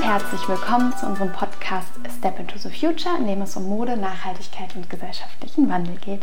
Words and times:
und 0.00 0.06
herzlich 0.06 0.48
willkommen 0.48 0.96
zu 0.96 1.04
unserem 1.04 1.30
Podcast 1.30 1.88
Step 2.18 2.38
into 2.38 2.56
the 2.56 2.70
Future, 2.70 3.16
in 3.18 3.26
dem 3.26 3.42
es 3.42 3.56
um 3.56 3.68
Mode, 3.68 3.98
Nachhaltigkeit 3.98 4.74
und 4.74 4.88
gesellschaftlichen 4.88 5.68
Wandel 5.68 5.96
geht. 5.96 6.22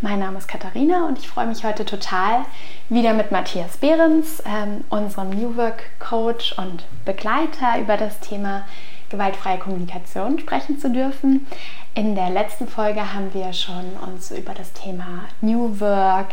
Mein 0.00 0.20
Name 0.20 0.38
ist 0.38 0.46
Katharina 0.46 1.08
und 1.08 1.18
ich 1.18 1.28
freue 1.28 1.46
mich 1.46 1.64
heute 1.64 1.84
total, 1.84 2.44
wieder 2.88 3.14
mit 3.14 3.32
Matthias 3.32 3.78
Behrens, 3.78 4.42
ähm, 4.46 4.84
unserem 4.90 5.30
New 5.30 5.56
Work 5.56 5.98
Coach 5.98 6.56
und 6.56 6.84
Begleiter, 7.04 7.80
über 7.80 7.96
das 7.96 8.20
Thema 8.20 8.62
gewaltfreie 9.08 9.58
Kommunikation 9.58 10.38
sprechen 10.38 10.78
zu 10.78 10.92
dürfen. 10.92 11.48
In 11.94 12.14
der 12.14 12.30
letzten 12.30 12.68
Folge 12.68 13.12
haben 13.12 13.34
wir 13.34 13.52
schon 13.52 13.96
uns 14.06 14.30
über 14.30 14.54
das 14.54 14.72
Thema 14.72 15.24
New 15.40 15.80
Work, 15.80 16.28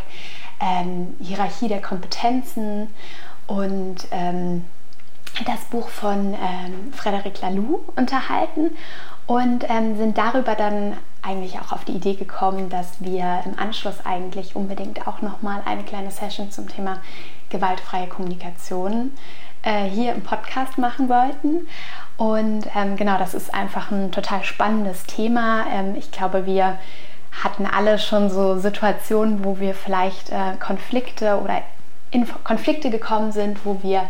ähm, 0.60 1.14
Hierarchie 1.20 1.68
der 1.68 1.82
Kompetenzen 1.82 2.88
und 3.48 4.06
ähm, 4.12 4.64
das 5.42 5.60
Buch 5.64 5.88
von 5.88 6.34
ähm, 6.34 6.92
Frederic 6.92 7.40
Laloux 7.40 7.80
unterhalten 7.96 8.76
und 9.26 9.68
ähm, 9.68 9.96
sind 9.96 10.16
darüber 10.16 10.54
dann 10.54 10.96
eigentlich 11.22 11.58
auch 11.58 11.72
auf 11.72 11.84
die 11.84 11.92
Idee 11.92 12.14
gekommen, 12.14 12.68
dass 12.68 13.00
wir 13.00 13.42
im 13.44 13.58
Anschluss 13.58 14.04
eigentlich 14.04 14.54
unbedingt 14.54 15.06
auch 15.08 15.22
nochmal 15.22 15.62
eine 15.64 15.82
kleine 15.82 16.10
Session 16.10 16.50
zum 16.50 16.68
Thema 16.68 16.98
gewaltfreie 17.48 18.06
Kommunikation 18.06 19.12
äh, 19.62 19.84
hier 19.84 20.12
im 20.12 20.22
Podcast 20.22 20.78
machen 20.78 21.08
wollten. 21.08 21.66
Und 22.16 22.68
ähm, 22.76 22.96
genau, 22.96 23.18
das 23.18 23.34
ist 23.34 23.52
einfach 23.52 23.90
ein 23.90 24.12
total 24.12 24.44
spannendes 24.44 25.04
Thema. 25.04 25.64
Ähm, 25.72 25.94
ich 25.96 26.12
glaube, 26.12 26.46
wir 26.46 26.78
hatten 27.42 27.66
alle 27.66 27.98
schon 27.98 28.30
so 28.30 28.58
Situationen, 28.58 29.44
wo 29.44 29.58
wir 29.58 29.74
vielleicht 29.74 30.30
äh, 30.30 30.56
Konflikte 30.60 31.40
oder 31.40 31.62
in 32.10 32.28
Konflikte 32.44 32.90
gekommen 32.90 33.32
sind, 33.32 33.64
wo 33.64 33.82
wir 33.82 34.08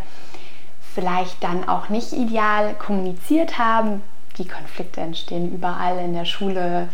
vielleicht 0.94 1.42
dann 1.42 1.68
auch 1.68 1.88
nicht 1.88 2.12
ideal 2.12 2.74
kommuniziert 2.74 3.58
haben. 3.58 4.02
Die 4.38 4.48
Konflikte 4.48 5.00
entstehen 5.00 5.52
überall 5.52 5.98
in 5.98 6.14
der 6.14 6.24
Schule, 6.24 6.88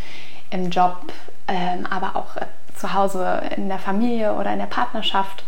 im 0.51 0.71
Job, 0.71 1.13
ähm, 1.49 1.87
aber 1.89 2.17
auch 2.17 2.37
äh, 2.37 2.47
zu 2.75 2.93
Hause 2.95 3.43
in 3.57 3.69
der 3.69 3.79
Familie 3.79 4.35
oder 4.35 4.53
in 4.53 4.59
der 4.59 4.67
Partnerschaft. 4.67 5.45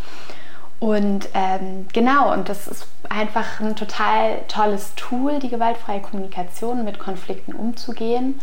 Und 0.79 1.29
ähm, 1.35 1.87
genau, 1.93 2.33
und 2.33 2.49
das 2.49 2.67
ist 2.67 2.89
einfach 3.09 3.61
ein 3.61 3.77
total 3.77 4.41
tolles 4.49 4.95
Tool, 4.97 5.39
die 5.39 5.49
gewaltfreie 5.49 6.01
Kommunikation 6.01 6.85
mit 6.85 6.99
Konflikten 6.99 7.53
umzugehen 7.53 8.41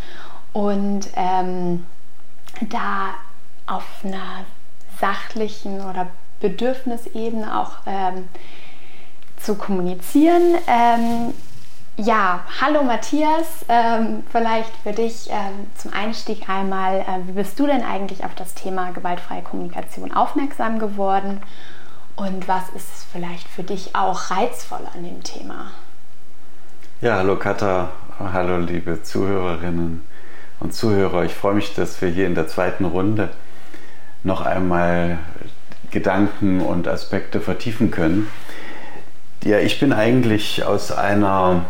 und 0.54 1.10
ähm, 1.16 1.86
da 2.62 3.10
auf 3.68 3.84
einer 4.04 4.46
sachlichen 5.00 5.82
oder 5.82 6.08
Bedürfnisebene 6.40 7.60
auch 7.60 7.73
ähm, 7.86 8.30
zu 9.42 9.56
kommunizieren. 9.56 10.56
Ähm, 10.68 11.34
ja, 11.98 12.42
hallo 12.62 12.84
Matthias, 12.84 13.66
ähm, 13.68 14.23
vielleicht 14.32 14.72
für 14.84 14.94
dich 14.94 15.30
ähm, 15.30 15.68
zum 15.76 15.92
Einstieg 15.94 16.48
einmal, 16.48 17.02
äh, 17.02 17.28
wie 17.28 17.34
bist 17.34 17.60
du 17.60 17.67
denn 17.67 17.84
eigentlich 17.84 18.23
auf 18.23 18.34
das 18.36 18.54
Thema 18.54 18.92
gewaltfreie 18.92 19.42
Kommunikation 19.42 20.14
aufmerksam 20.14 20.80
geworden 20.80 21.42
und 22.16 22.48
was 22.48 22.70
ist 22.70 23.06
vielleicht 23.12 23.48
für 23.48 23.64
dich 23.64 23.95
auch 23.95 24.32
reizvoll 24.32 24.88
an 24.94 25.04
dem 25.04 25.23
Thema? 25.23 25.72
Ja, 27.02 27.17
hallo 27.17 27.38
Katha, 27.38 27.92
hallo 28.17 28.58
liebe 28.58 29.04
Zuhörerinnen 29.04 30.06
und 30.60 30.73
Zuhörer. 30.73 31.23
Ich 31.23 31.34
freue 31.34 31.56
mich, 31.56 31.73
dass 31.76 32.02
wir 32.02 32.10
hier 32.10 32.28
in 32.28 32.36
der 32.36 32.48
zweiten 32.48 32.86
Runde 32.86 33.30
noch 34.23 34.42
einmal 34.42 35.20
Gedanken 35.92 36.62
und 36.62 36.88
Aspekte 36.88 37.42
vertiefen 37.42 37.92
können. 37.92 38.28
Ja, 39.45 39.60
ich 39.60 39.80
bin 39.80 39.94
eigentlich 39.94 40.66
aus 40.66 40.92
einer 40.92 41.66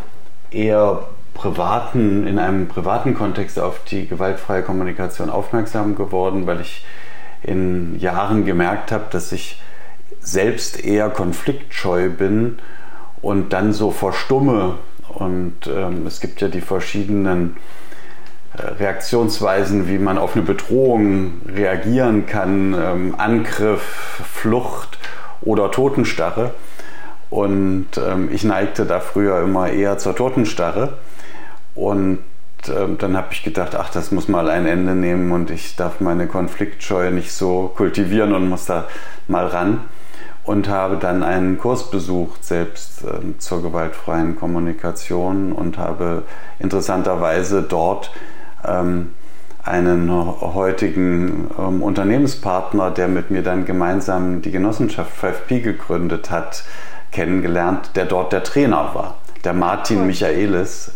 eher 0.49 1.07
privaten, 1.35 2.25
in 2.25 2.39
einem 2.39 2.67
privaten 2.67 3.13
Kontext 3.13 3.59
auf 3.59 3.83
die 3.83 4.07
gewaltfreie 4.07 4.63
Kommunikation 4.63 5.29
aufmerksam 5.29 5.95
geworden, 5.95 6.47
weil 6.47 6.61
ich 6.61 6.83
in 7.43 7.99
Jahren 7.99 8.43
gemerkt 8.45 8.91
habe, 8.91 9.05
dass 9.11 9.31
ich 9.31 9.61
selbst 10.19 10.83
eher 10.83 11.11
konfliktscheu 11.11 12.09
bin 12.09 12.57
und 13.21 13.53
dann 13.53 13.71
so 13.71 13.91
verstumme. 13.91 14.79
Und 15.07 15.67
ähm, 15.67 16.07
es 16.07 16.21
gibt 16.21 16.41
ja 16.41 16.47
die 16.47 16.61
verschiedenen 16.61 17.57
äh, 18.57 18.63
Reaktionsweisen, 18.63 19.87
wie 19.87 19.99
man 19.99 20.17
auf 20.17 20.35
eine 20.35 20.43
Bedrohung 20.43 21.41
reagieren 21.47 22.25
kann, 22.25 22.73
ähm, 22.73 23.15
Angriff, 23.19 24.23
Flucht 24.33 24.97
oder 25.41 25.69
Totenstarre. 25.69 26.55
Und 27.29 27.87
ähm, 27.97 28.29
ich 28.31 28.43
neigte 28.43 28.85
da 28.85 28.99
früher 28.99 29.41
immer 29.41 29.69
eher 29.69 29.97
zur 29.97 30.15
Totenstarre. 30.15 30.93
Und 31.75 32.19
ähm, 32.67 32.97
dann 32.97 33.15
habe 33.15 33.27
ich 33.31 33.43
gedacht, 33.43 33.75
ach, 33.75 33.89
das 33.89 34.11
muss 34.11 34.27
mal 34.27 34.49
ein 34.49 34.65
Ende 34.65 34.95
nehmen 34.95 35.31
und 35.31 35.51
ich 35.51 35.75
darf 35.75 36.01
meine 36.01 36.27
Konfliktscheue 36.27 37.11
nicht 37.11 37.31
so 37.31 37.71
kultivieren 37.75 38.33
und 38.33 38.49
muss 38.49 38.65
da 38.65 38.85
mal 39.27 39.47
ran. 39.47 39.81
Und 40.43 40.67
habe 40.67 40.97
dann 40.97 41.21
einen 41.21 41.59
Kurs 41.59 41.91
besucht, 41.91 42.43
selbst 42.43 43.03
äh, 43.03 43.37
zur 43.37 43.61
gewaltfreien 43.61 44.35
Kommunikation 44.35 45.51
und 45.51 45.77
habe 45.77 46.23
interessanterweise 46.57 47.61
dort 47.61 48.11
ähm, 48.67 49.09
einen 49.63 50.09
heutigen 50.11 51.51
ähm, 51.59 51.83
Unternehmenspartner, 51.83 52.89
der 52.89 53.07
mit 53.07 53.29
mir 53.29 53.43
dann 53.43 53.65
gemeinsam 53.65 54.41
die 54.41 54.49
Genossenschaft 54.49 55.11
5P 55.21 55.61
gegründet 55.61 56.31
hat, 56.31 56.63
kennengelernt, 57.11 57.91
der 57.95 58.05
dort 58.05 58.31
der 58.33 58.43
Trainer 58.43 58.91
war. 58.93 59.15
Der 59.43 59.53
Martin 59.53 60.05
Michaelis, 60.05 60.91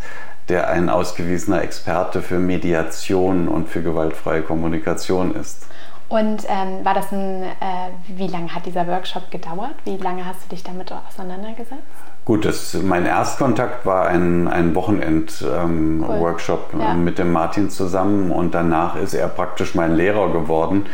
der 0.49 0.69
ein 0.69 0.89
ausgewiesener 0.89 1.61
Experte 1.63 2.21
für 2.21 2.39
Mediation 2.39 3.47
und 3.47 3.69
für 3.69 3.81
gewaltfreie 3.81 4.41
Kommunikation 4.41 5.35
ist. 5.35 5.65
Und 6.09 6.45
ähm, 6.47 6.83
war 6.85 6.93
das 6.93 7.11
ein, 7.11 7.43
äh, 7.43 7.89
wie 8.07 8.27
lange 8.27 8.53
hat 8.53 8.65
dieser 8.65 8.85
Workshop 8.85 9.31
gedauert? 9.31 9.73
Wie 9.85 9.97
lange 9.97 10.25
hast 10.25 10.43
du 10.43 10.49
dich 10.49 10.61
damit 10.61 10.91
auseinandergesetzt? 10.91 11.81
Gut, 12.25 12.45
das, 12.45 12.73
mein 12.75 13.05
Erstkontakt 13.05 13.85
war 13.85 14.07
ein, 14.07 14.47
ein 14.47 14.75
Wochenend-Workshop 14.75 16.69
ähm, 16.73 16.79
cool. 16.79 16.81
ja. 16.81 16.91
Äh, 16.91 16.97
mit 16.97 17.17
dem 17.17 17.31
Martin 17.31 17.69
zusammen 17.69 18.31
und 18.31 18.53
danach 18.53 18.95
ist 18.95 19.13
er 19.13 19.27
praktisch 19.27 19.75
mein 19.75 19.95
Lehrer 19.95 20.31
geworden. 20.31 20.85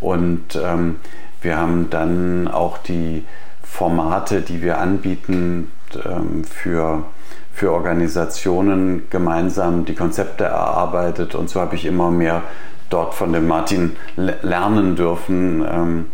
Und 0.00 0.54
ähm, 0.62 0.96
wir 1.40 1.56
haben 1.56 1.88
dann 1.88 2.46
auch 2.48 2.78
die 2.78 3.24
Formate, 3.70 4.42
die 4.42 4.62
wir 4.62 4.78
anbieten 4.78 5.70
ähm, 5.94 6.44
für, 6.44 7.04
für 7.52 7.72
Organisationen, 7.72 9.02
gemeinsam 9.10 9.84
die 9.84 9.94
Konzepte 9.94 10.44
erarbeitet. 10.44 11.34
Und 11.34 11.48
so 11.48 11.60
habe 11.60 11.76
ich 11.76 11.84
immer 11.84 12.10
mehr 12.10 12.42
dort 12.90 13.14
von 13.14 13.32
dem 13.32 13.46
Martin 13.46 13.96
lernen 14.16 14.96
dürfen. 14.96 15.64
Ähm, 15.70 16.06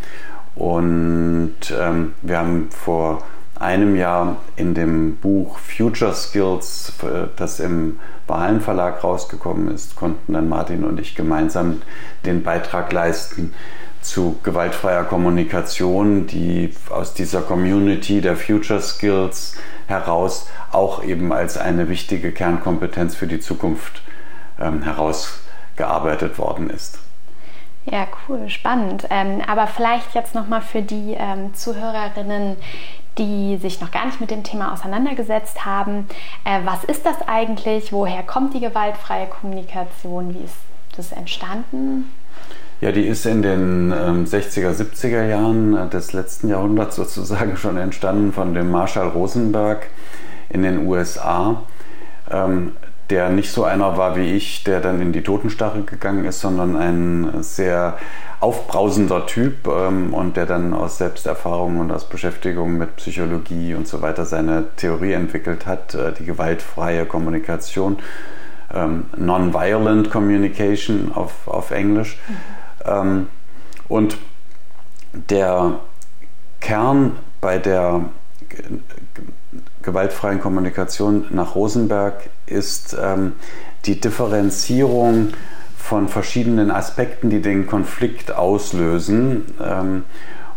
und 0.56 1.54
ähm, 1.80 2.14
wir 2.22 2.38
haben 2.38 2.68
vor 2.70 3.22
einem 3.58 3.96
Jahr 3.96 4.36
in 4.56 4.74
dem 4.74 5.16
Buch 5.16 5.58
Future 5.58 6.12
Skills, 6.12 6.92
äh, 7.02 7.28
das 7.36 7.60
im 7.60 7.98
Wahlen 8.26 8.60
Verlag 8.60 9.02
rausgekommen 9.04 9.72
ist, 9.72 9.96
konnten 9.96 10.32
dann 10.32 10.48
Martin 10.48 10.84
und 10.84 11.00
ich 11.00 11.14
gemeinsam 11.14 11.82
den 12.24 12.42
Beitrag 12.42 12.92
leisten, 12.92 13.52
zu 14.04 14.36
gewaltfreier 14.42 15.04
Kommunikation, 15.04 16.26
die 16.26 16.74
aus 16.90 17.14
dieser 17.14 17.40
Community 17.40 18.20
der 18.20 18.36
Future 18.36 18.80
Skills 18.80 19.56
heraus 19.86 20.48
auch 20.72 21.02
eben 21.02 21.32
als 21.32 21.56
eine 21.56 21.88
wichtige 21.88 22.32
Kernkompetenz 22.32 23.14
für 23.14 23.26
die 23.26 23.40
Zukunft 23.40 24.02
ähm, 24.60 24.82
herausgearbeitet 24.82 26.38
worden 26.38 26.70
ist. 26.70 26.98
Ja, 27.86 28.06
cool, 28.28 28.48
spannend. 28.48 29.06
Ähm, 29.10 29.42
aber 29.46 29.66
vielleicht 29.66 30.14
jetzt 30.14 30.34
nochmal 30.34 30.62
für 30.62 30.82
die 30.82 31.14
ähm, 31.18 31.54
Zuhörerinnen, 31.54 32.56
die 33.18 33.58
sich 33.58 33.80
noch 33.80 33.90
gar 33.90 34.06
nicht 34.06 34.20
mit 34.20 34.30
dem 34.30 34.42
Thema 34.42 34.72
auseinandergesetzt 34.72 35.64
haben. 35.64 36.08
Äh, 36.44 36.60
was 36.64 36.84
ist 36.84 37.06
das 37.06 37.16
eigentlich? 37.26 37.92
Woher 37.92 38.22
kommt 38.22 38.54
die 38.54 38.60
gewaltfreie 38.60 39.26
Kommunikation? 39.26 40.34
Wie 40.34 40.44
ist 40.44 40.56
das 40.96 41.12
entstanden? 41.12 42.10
Ja, 42.80 42.92
die 42.92 43.06
ist 43.06 43.24
in 43.24 43.42
den 43.42 43.92
ähm, 43.92 44.24
60er, 44.24 44.72
70er 44.72 45.24
Jahren 45.26 45.76
äh, 45.76 45.88
des 45.88 46.12
letzten 46.12 46.48
Jahrhunderts 46.48 46.96
sozusagen 46.96 47.56
schon 47.58 47.76
entstanden 47.76 48.32
von 48.32 48.54
dem 48.54 48.70
Marshall 48.70 49.08
Rosenberg 49.08 49.86
in 50.50 50.62
den 50.62 50.86
USA, 50.86 51.62
ähm, 52.30 52.72
der 53.10 53.28
nicht 53.30 53.52
so 53.52 53.64
einer 53.64 53.96
war 53.96 54.16
wie 54.16 54.32
ich, 54.32 54.64
der 54.64 54.80
dann 54.80 55.00
in 55.00 55.12
die 55.12 55.22
Totenstarre 55.22 55.82
gegangen 55.82 56.24
ist, 56.24 56.40
sondern 56.40 56.76
ein 56.76 57.42
sehr 57.42 57.96
aufbrausender 58.40 59.26
Typ 59.26 59.66
ähm, 59.66 60.12
und 60.12 60.36
der 60.36 60.46
dann 60.46 60.74
aus 60.74 60.98
Selbsterfahrung 60.98 61.78
und 61.78 61.90
aus 61.90 62.08
Beschäftigung 62.08 62.76
mit 62.76 62.96
Psychologie 62.96 63.74
und 63.74 63.86
so 63.86 64.02
weiter 64.02 64.26
seine 64.26 64.64
Theorie 64.76 65.12
entwickelt 65.12 65.66
hat, 65.66 65.94
äh, 65.94 66.12
die 66.12 66.24
gewaltfreie 66.24 67.06
Kommunikation, 67.06 67.98
ähm, 68.74 69.04
Nonviolent 69.16 70.10
Communication 70.10 71.12
auf, 71.14 71.46
auf 71.46 71.70
Englisch. 71.70 72.18
Mhm. 72.28 72.63
Ähm, 72.86 73.28
und 73.88 74.16
der 75.12 75.80
Kern 76.60 77.16
bei 77.40 77.58
der 77.58 78.06
gewaltfreien 79.82 80.40
Kommunikation 80.40 81.26
nach 81.30 81.54
Rosenberg 81.54 82.30
ist 82.46 82.96
ähm, 83.00 83.32
die 83.84 84.00
Differenzierung 84.00 85.34
von 85.76 86.08
verschiedenen 86.08 86.70
Aspekten, 86.70 87.28
die 87.28 87.42
den 87.42 87.66
Konflikt 87.66 88.32
auslösen. 88.32 89.44
Ähm, 89.62 90.04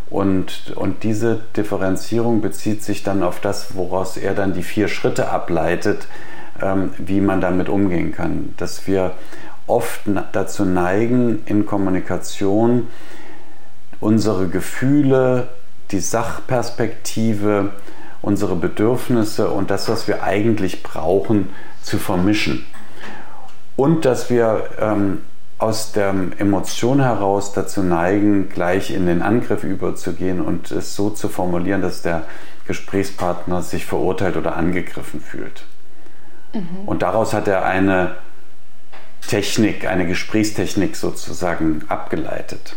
und, 0.10 0.72
und 0.76 1.04
diese 1.04 1.42
Differenzierung 1.58 2.40
bezieht 2.40 2.82
sich 2.84 3.04
dann 3.04 3.24
auf 3.24 3.42
das, 3.42 3.76
woraus 3.76 4.16
er 4.16 4.34
dann 4.34 4.54
die 4.54 4.64
vier 4.64 4.88
Schritte 4.88 5.30
ableitet, 5.30 6.08
ähm, 6.62 6.94
wie 6.98 7.20
man 7.20 7.42
damit 7.42 7.68
umgehen 7.68 8.14
kann. 8.14 8.54
Dass 8.56 8.88
wir 8.88 9.12
oft 9.68 10.02
dazu 10.32 10.66
neigen, 10.66 11.44
in 11.46 11.66
Kommunikation 11.66 12.88
unsere 14.00 14.48
Gefühle, 14.48 15.50
die 15.92 16.00
Sachperspektive, 16.00 17.72
unsere 18.22 18.56
Bedürfnisse 18.56 19.50
und 19.50 19.70
das, 19.70 19.90
was 19.90 20.08
wir 20.08 20.24
eigentlich 20.24 20.84
brauchen, 20.84 21.50
zu 21.82 21.98
vermischen. 21.98 22.66
Und 23.76 24.06
dass 24.06 24.30
wir 24.30 24.70
ähm, 24.80 25.22
aus 25.60 25.92
der 25.92 26.14
Emotion 26.38 27.02
heraus 27.02 27.54
dazu 27.54 27.84
neigen, 27.84 28.50
gleich 28.50 28.92
in 28.92 29.06
den 29.06 29.22
Angriff 29.22 29.64
überzugehen 29.64 30.42
und 30.42 30.72
es 30.72 30.96
so 30.96 31.10
zu 31.10 31.30
formulieren, 31.30 31.82
dass 31.82 32.02
der 32.02 32.24
Gesprächspartner 32.66 33.62
sich 33.62 33.86
verurteilt 33.86 34.36
oder 34.36 34.56
angegriffen 34.56 35.22
fühlt. 35.22 35.64
Mhm. 36.54 36.88
Und 36.88 37.02
daraus 37.02 37.34
hat 37.34 37.48
er 37.48 37.66
eine 37.66 38.16
Technik, 39.28 39.88
eine 39.88 40.08
Gesprächstechnik 40.08 40.96
sozusagen 40.96 41.84
abgeleitet. 41.90 42.76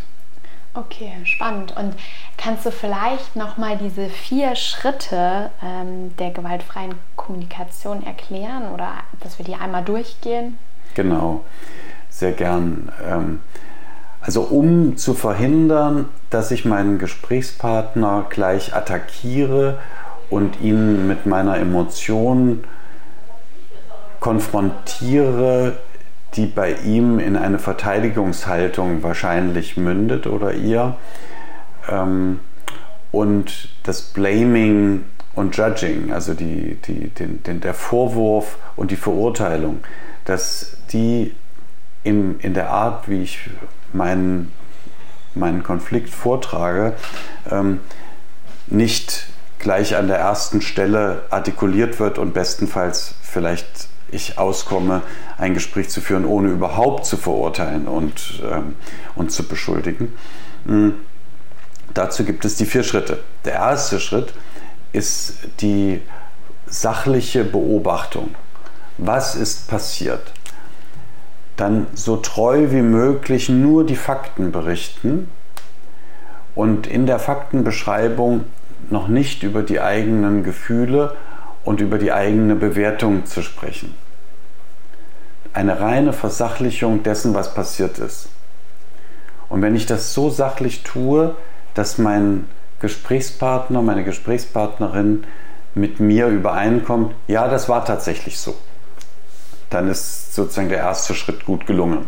Okay, 0.74 1.12
spannend. 1.24 1.76
Und 1.76 1.94
kannst 2.36 2.64
du 2.64 2.70
vielleicht 2.70 3.34
nochmal 3.34 3.76
diese 3.76 4.08
vier 4.08 4.54
Schritte 4.54 5.50
ähm, 5.62 6.16
der 6.18 6.30
gewaltfreien 6.30 6.94
Kommunikation 7.16 8.04
erklären 8.04 8.72
oder 8.72 8.92
dass 9.20 9.38
wir 9.38 9.44
die 9.44 9.54
einmal 9.54 9.82
durchgehen? 9.82 10.58
Genau, 10.94 11.44
sehr 12.08 12.32
gern. 12.32 12.92
Ähm, 13.04 13.40
also 14.20 14.42
um 14.42 14.96
zu 14.96 15.14
verhindern, 15.14 16.08
dass 16.28 16.50
ich 16.50 16.64
meinen 16.64 16.98
Gesprächspartner 16.98 18.26
gleich 18.28 18.74
attackiere 18.74 19.78
und 20.28 20.60
ihn 20.60 21.08
mit 21.08 21.26
meiner 21.26 21.56
Emotion 21.56 22.64
konfrontiere, 24.20 25.78
die 26.34 26.46
bei 26.46 26.74
ihm 26.84 27.18
in 27.18 27.36
eine 27.36 27.58
Verteidigungshaltung 27.58 29.02
wahrscheinlich 29.02 29.76
mündet 29.76 30.26
oder 30.26 30.54
ihr. 30.54 30.96
Ähm, 31.88 32.40
und 33.10 33.70
das 33.82 34.02
Blaming 34.02 35.04
und 35.34 35.56
Judging, 35.56 36.12
also 36.12 36.34
die, 36.34 36.76
die, 36.86 37.08
den, 37.08 37.42
den, 37.42 37.60
der 37.60 37.74
Vorwurf 37.74 38.58
und 38.76 38.90
die 38.90 38.96
Verurteilung, 38.96 39.80
dass 40.24 40.76
die 40.92 41.34
im, 42.04 42.38
in 42.40 42.54
der 42.54 42.70
Art, 42.70 43.08
wie 43.08 43.22
ich 43.22 43.50
meinen, 43.92 44.52
meinen 45.34 45.62
Konflikt 45.62 46.10
vortrage, 46.10 46.94
ähm, 47.50 47.80
nicht 48.66 49.26
gleich 49.58 49.96
an 49.96 50.08
der 50.08 50.18
ersten 50.18 50.62
Stelle 50.62 51.24
artikuliert 51.30 52.00
wird 52.00 52.18
und 52.18 52.32
bestenfalls 52.32 53.14
vielleicht 53.22 53.88
ich 54.12 54.38
auskomme, 54.38 55.02
ein 55.38 55.54
Gespräch 55.54 55.88
zu 55.88 56.00
führen, 56.00 56.24
ohne 56.24 56.48
überhaupt 56.48 57.06
zu 57.06 57.16
verurteilen 57.16 57.88
und, 57.88 58.42
ähm, 58.50 58.76
und 59.14 59.32
zu 59.32 59.46
beschuldigen. 59.46 60.12
Mhm. 60.64 60.94
Dazu 61.94 62.24
gibt 62.24 62.44
es 62.44 62.56
die 62.56 62.66
vier 62.66 62.82
Schritte. 62.82 63.22
Der 63.44 63.54
erste 63.54 63.98
Schritt 63.98 64.32
ist 64.92 65.38
die 65.60 66.00
sachliche 66.66 67.44
Beobachtung. 67.44 68.34
Was 68.98 69.34
ist 69.34 69.68
passiert? 69.68 70.32
Dann 71.56 71.86
so 71.94 72.16
treu 72.16 72.70
wie 72.70 72.82
möglich 72.82 73.48
nur 73.48 73.84
die 73.84 73.96
Fakten 73.96 74.52
berichten 74.52 75.28
und 76.54 76.86
in 76.86 77.06
der 77.06 77.18
Faktenbeschreibung 77.18 78.44
noch 78.88 79.08
nicht 79.08 79.42
über 79.42 79.62
die 79.62 79.80
eigenen 79.80 80.42
Gefühle 80.42 81.16
und 81.64 81.80
über 81.80 81.98
die 81.98 82.12
eigene 82.12 82.54
Bewertung 82.54 83.26
zu 83.26 83.42
sprechen. 83.42 83.94
Eine 85.52 85.80
reine 85.80 86.12
Versachlichung 86.12 87.02
dessen, 87.02 87.34
was 87.34 87.54
passiert 87.54 87.98
ist. 87.98 88.28
Und 89.48 89.62
wenn 89.62 89.74
ich 89.74 89.86
das 89.86 90.14
so 90.14 90.30
sachlich 90.30 90.84
tue, 90.84 91.34
dass 91.74 91.98
mein 91.98 92.46
Gesprächspartner, 92.80 93.82
meine 93.82 94.04
Gesprächspartnerin 94.04 95.24
mit 95.74 96.00
mir 96.00 96.28
übereinkommt, 96.28 97.14
ja, 97.26 97.48
das 97.48 97.68
war 97.68 97.84
tatsächlich 97.84 98.38
so, 98.38 98.56
dann 99.68 99.88
ist 99.88 100.34
sozusagen 100.34 100.68
der 100.68 100.78
erste 100.78 101.14
Schritt 101.14 101.44
gut 101.44 101.66
gelungen. 101.66 102.06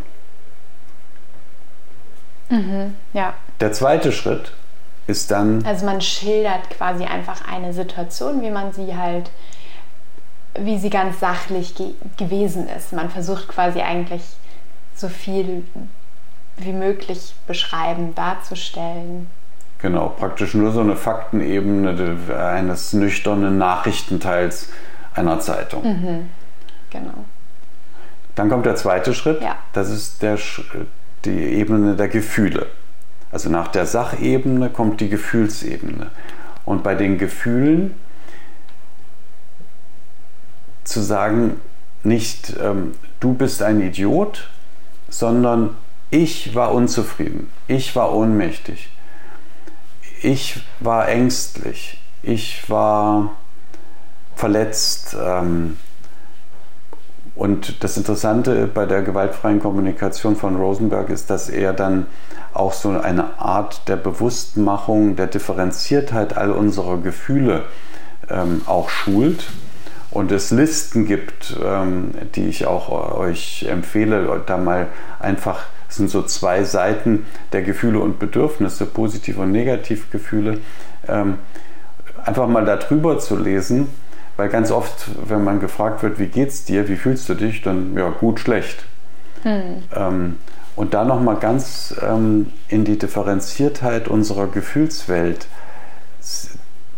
Mhm, 2.48 2.94
ja. 3.12 3.34
Der 3.60 3.72
zweite 3.72 4.12
Schritt 4.12 4.52
ist 5.06 5.30
dann. 5.30 5.64
Also 5.64 5.86
man 5.86 6.00
schildert 6.00 6.70
quasi 6.70 7.04
einfach 7.04 7.48
eine 7.50 7.72
Situation, 7.72 8.42
wie 8.42 8.50
man 8.50 8.72
sie 8.72 8.96
halt, 8.96 9.30
wie 10.58 10.78
sie 10.78 10.90
ganz 10.90 11.20
sachlich 11.20 11.74
ge 11.74 11.94
gewesen 12.16 12.68
ist. 12.68 12.92
Man 12.92 13.10
versucht 13.10 13.48
quasi 13.48 13.80
eigentlich 13.80 14.22
so 14.94 15.08
viel 15.08 15.64
wie 16.56 16.72
möglich 16.72 17.34
beschreiben, 17.46 18.14
darzustellen. 18.14 19.26
Genau, 19.78 20.08
praktisch 20.08 20.54
nur 20.54 20.70
so 20.70 20.80
eine 20.80 20.94
Faktenebene 20.94 22.16
eines 22.38 22.92
nüchternen 22.92 23.58
Nachrichtenteils 23.58 24.68
einer 25.14 25.40
Zeitung. 25.40 25.82
Mhm, 25.82 26.28
genau. 26.90 27.24
Dann 28.34 28.48
kommt 28.48 28.64
der 28.64 28.76
zweite 28.76 29.12
Schritt, 29.12 29.42
ja. 29.42 29.56
das 29.72 29.90
ist 29.90 30.22
der, 30.22 30.38
die 31.24 31.38
Ebene 31.38 31.96
der 31.96 32.08
Gefühle. 32.08 32.66
Also 33.32 33.48
nach 33.48 33.68
der 33.68 33.86
Sachebene 33.86 34.68
kommt 34.68 35.00
die 35.00 35.08
Gefühlsebene. 35.08 36.10
Und 36.64 36.82
bei 36.82 36.94
den 36.94 37.18
Gefühlen 37.18 37.94
zu 40.84 41.00
sagen, 41.00 41.60
nicht 42.04 42.54
ähm, 42.62 42.94
du 43.20 43.34
bist 43.34 43.62
ein 43.62 43.80
Idiot, 43.80 44.50
sondern 45.08 45.76
ich 46.10 46.54
war 46.54 46.72
unzufrieden, 46.72 47.50
ich 47.68 47.96
war 47.96 48.14
ohnmächtig, 48.14 48.90
ich 50.20 50.62
war 50.80 51.08
ängstlich, 51.08 51.98
ich 52.22 52.68
war 52.68 53.36
verletzt. 54.36 55.16
Ähm, 55.18 55.78
und 57.34 57.82
das 57.82 57.96
Interessante 57.96 58.68
bei 58.72 58.84
der 58.84 59.02
gewaltfreien 59.02 59.60
Kommunikation 59.60 60.36
von 60.36 60.56
Rosenberg 60.56 61.08
ist, 61.08 61.30
dass 61.30 61.48
er 61.48 61.72
dann 61.72 62.06
auch 62.52 62.74
so 62.74 62.90
eine 62.90 63.38
Art 63.40 63.88
der 63.88 63.96
Bewusstmachung, 63.96 65.16
der 65.16 65.28
Differenziertheit 65.28 66.36
all 66.36 66.50
unserer 66.50 66.98
Gefühle 66.98 67.64
ähm, 68.28 68.62
auch 68.66 68.90
schult 68.90 69.46
und 70.10 70.30
es 70.30 70.50
Listen 70.50 71.06
gibt, 71.06 71.56
ähm, 71.64 72.12
die 72.34 72.44
ich 72.44 72.66
auch 72.66 73.16
euch 73.16 73.66
empfehle, 73.68 74.42
da 74.44 74.58
mal 74.58 74.88
einfach, 75.18 75.64
es 75.88 75.96
sind 75.96 76.10
so 76.10 76.22
zwei 76.22 76.64
Seiten 76.64 77.26
der 77.52 77.62
Gefühle 77.62 77.98
und 77.98 78.18
Bedürfnisse, 78.18 78.84
positiv 78.84 79.38
und 79.38 79.52
negativ 79.52 80.10
Gefühle, 80.10 80.58
ähm, 81.08 81.38
einfach 82.24 82.46
mal 82.46 82.66
darüber 82.66 83.18
zu 83.18 83.38
lesen, 83.38 83.88
weil 84.36 84.48
ganz 84.48 84.70
oft, 84.70 85.10
wenn 85.28 85.44
man 85.44 85.60
gefragt 85.60 86.02
wird, 86.02 86.18
wie 86.18 86.26
geht's 86.26 86.64
dir, 86.64 86.88
wie 86.88 86.96
fühlst 86.96 87.28
du 87.28 87.34
dich, 87.34 87.62
dann 87.62 87.96
ja 87.96 88.08
gut, 88.10 88.40
schlecht. 88.40 88.84
Hm. 89.42 89.82
Ähm, 89.94 90.36
und 90.74 90.94
da 90.94 91.04
nochmal 91.04 91.36
ganz 91.36 91.94
ähm, 92.00 92.52
in 92.68 92.84
die 92.84 92.98
Differenziertheit 92.98 94.08
unserer 94.08 94.46
Gefühlswelt 94.46 95.46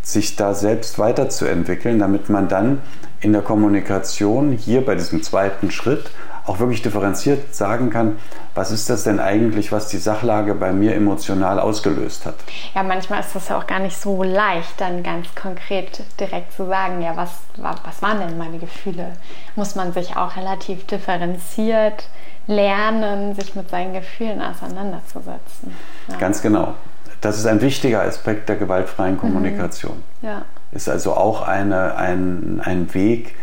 sich 0.02 0.36
da 0.36 0.54
selbst 0.54 0.98
weiterzuentwickeln, 0.98 1.98
damit 1.98 2.28
man 2.28 2.48
dann 2.48 2.82
in 3.20 3.32
der 3.32 3.42
Kommunikation 3.42 4.52
hier 4.52 4.84
bei 4.84 4.94
diesem 4.94 5.22
zweiten 5.22 5.70
Schritt 5.70 6.10
auch 6.46 6.58
wirklich 6.58 6.82
differenziert 6.82 7.54
sagen 7.54 7.90
kann, 7.90 8.18
was 8.54 8.70
ist 8.70 8.90
das 8.90 9.04
denn 9.04 9.18
eigentlich, 9.18 9.72
was 9.72 9.88
die 9.88 9.96
Sachlage 9.96 10.54
bei 10.54 10.72
mir 10.72 10.94
emotional 10.94 11.58
ausgelöst 11.58 12.26
hat. 12.26 12.34
Ja, 12.74 12.82
manchmal 12.82 13.20
ist 13.20 13.34
das 13.34 13.48
ja 13.48 13.58
auch 13.58 13.66
gar 13.66 13.78
nicht 13.78 13.96
so 13.96 14.22
leicht, 14.22 14.78
dann 14.78 15.02
ganz 15.02 15.34
konkret 15.34 16.02
direkt 16.20 16.52
zu 16.52 16.66
sagen, 16.66 17.00
ja, 17.00 17.16
was, 17.16 17.30
was 17.56 18.02
waren 18.02 18.20
denn 18.20 18.36
meine 18.36 18.58
Gefühle? 18.58 19.12
Muss 19.56 19.74
man 19.74 19.92
sich 19.92 20.16
auch 20.16 20.36
relativ 20.36 20.86
differenziert 20.86 22.04
lernen, 22.46 23.34
sich 23.34 23.54
mit 23.54 23.70
seinen 23.70 23.94
Gefühlen 23.94 24.42
auseinanderzusetzen. 24.42 25.74
Ja. 26.08 26.18
Ganz 26.18 26.42
genau. 26.42 26.74
Das 27.20 27.38
ist 27.38 27.46
ein 27.46 27.62
wichtiger 27.62 28.02
Aspekt 28.02 28.50
der 28.50 28.56
gewaltfreien 28.56 29.16
Kommunikation. 29.16 30.02
Mhm. 30.20 30.28
Ja. 30.28 30.42
Ist 30.72 30.90
also 30.90 31.14
auch 31.14 31.40
eine, 31.40 31.96
ein, 31.96 32.60
ein 32.62 32.92
Weg 32.92 33.34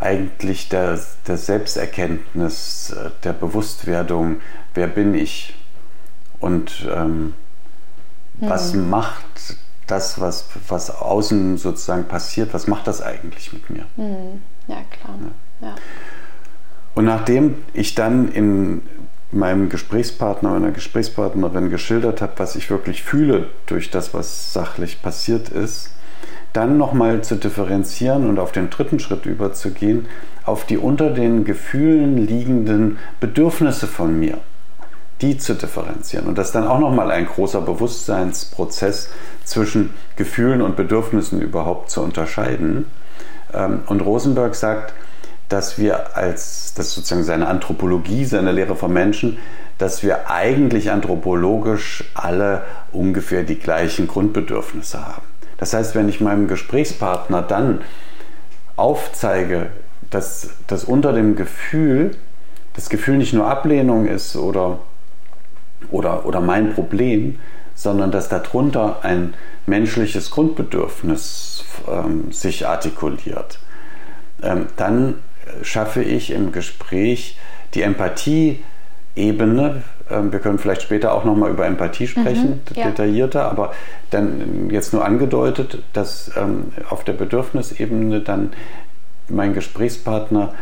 eigentlich 0.00 0.68
der, 0.68 0.98
der 1.26 1.36
Selbsterkenntnis, 1.36 2.94
der 3.22 3.32
Bewusstwerdung, 3.32 4.40
wer 4.74 4.86
bin 4.86 5.14
ich 5.14 5.54
und 6.40 6.86
ähm, 6.92 7.20
mhm. 7.20 7.32
was 8.40 8.74
macht 8.74 9.56
das, 9.86 10.20
was, 10.20 10.48
was 10.68 10.90
außen 10.90 11.58
sozusagen 11.58 12.04
passiert, 12.04 12.54
was 12.54 12.66
macht 12.66 12.86
das 12.86 13.02
eigentlich 13.02 13.52
mit 13.52 13.68
mir? 13.70 13.84
Mhm. 13.96 14.42
Ja, 14.68 14.82
klar. 14.90 15.14
Ja. 15.60 15.68
Ja. 15.68 15.74
Und 16.94 17.04
nachdem 17.04 17.56
ich 17.72 17.94
dann 17.94 18.32
in 18.32 18.82
meinem 19.32 19.68
Gesprächspartner, 19.68 20.50
meiner 20.50 20.72
Gesprächspartnerin 20.72 21.70
geschildert 21.70 22.20
habe, 22.20 22.32
was 22.36 22.56
ich 22.56 22.70
wirklich 22.70 23.02
fühle 23.02 23.48
durch 23.66 23.90
das, 23.90 24.12
was 24.12 24.52
sachlich 24.52 25.02
passiert 25.02 25.50
ist, 25.50 25.90
dann 26.52 26.78
nochmal 26.78 27.22
zu 27.22 27.36
differenzieren 27.36 28.28
und 28.28 28.38
auf 28.38 28.52
den 28.52 28.70
dritten 28.70 28.98
Schritt 28.98 29.26
überzugehen, 29.26 30.06
auf 30.44 30.64
die 30.64 30.78
unter 30.78 31.10
den 31.10 31.44
Gefühlen 31.44 32.16
liegenden 32.16 32.98
Bedürfnisse 33.20 33.86
von 33.86 34.18
mir, 34.18 34.38
die 35.20 35.38
zu 35.38 35.54
differenzieren. 35.54 36.26
Und 36.26 36.38
das 36.38 36.48
ist 36.48 36.54
dann 36.54 36.66
auch 36.66 36.80
nochmal 36.80 37.10
ein 37.10 37.26
großer 37.26 37.60
Bewusstseinsprozess 37.60 39.10
zwischen 39.44 39.90
Gefühlen 40.16 40.62
und 40.62 40.76
Bedürfnissen 40.76 41.40
überhaupt 41.40 41.90
zu 41.90 42.00
unterscheiden. 42.00 42.86
Ähm, 43.54 43.82
und 43.86 44.00
Rosenberg 44.00 44.54
sagt, 44.54 44.94
dass 45.48 45.78
wir 45.78 46.16
als, 46.16 46.74
das 46.74 46.88
ist 46.88 46.94
sozusagen 46.94 47.24
seine 47.24 47.48
Anthropologie, 47.48 48.24
seine 48.24 48.52
Lehre 48.52 48.76
von 48.76 48.92
Menschen, 48.92 49.38
dass 49.78 50.02
wir 50.02 50.30
eigentlich 50.30 50.90
anthropologisch 50.90 52.04
alle 52.14 52.62
ungefähr 52.92 53.42
die 53.42 53.58
gleichen 53.58 54.06
Grundbedürfnisse 54.06 55.06
haben. 55.06 55.29
Das 55.60 55.74
heißt, 55.74 55.94
wenn 55.94 56.08
ich 56.08 56.22
meinem 56.22 56.48
Gesprächspartner 56.48 57.42
dann 57.42 57.82
aufzeige, 58.76 59.66
dass, 60.08 60.54
dass 60.66 60.84
unter 60.84 61.12
dem 61.12 61.36
Gefühl, 61.36 62.12
das 62.74 62.88
Gefühl 62.88 63.18
nicht 63.18 63.34
nur 63.34 63.46
Ablehnung 63.46 64.06
ist 64.06 64.36
oder, 64.36 64.78
oder, 65.90 66.24
oder 66.24 66.40
mein 66.40 66.72
Problem, 66.72 67.38
sondern 67.74 68.10
dass 68.10 68.30
darunter 68.30 69.04
ein 69.04 69.34
menschliches 69.66 70.30
Grundbedürfnis 70.30 71.64
ähm, 71.86 72.32
sich 72.32 72.66
artikuliert, 72.66 73.58
ähm, 74.42 74.66
dann 74.76 75.16
schaffe 75.62 76.02
ich 76.02 76.30
im 76.30 76.52
Gespräch 76.52 77.38
die 77.74 77.82
Empathie-Ebene. 77.82 78.64
Ähm, 80.10 80.32
wir 80.32 80.40
können 80.40 80.58
vielleicht 80.58 80.82
später 80.82 81.12
auch 81.12 81.24
nochmal 81.24 81.50
über 81.50 81.66
Empathie 81.66 82.06
sprechen, 82.06 82.60
mhm, 82.68 82.76
ja. 82.76 82.86
detaillierter, 82.86 83.50
aber 83.50 83.72
dann 84.10 84.70
jetzt 84.70 84.92
nur 84.92 85.04
angedeutet, 85.04 85.82
dass 85.92 86.30
ähm, 86.36 86.72
auf 86.88 87.04
der 87.04 87.12
Bedürfnisebene 87.12 88.20
dann 88.20 88.50
mein 89.28 89.54
Gesprächspartner 89.54 90.52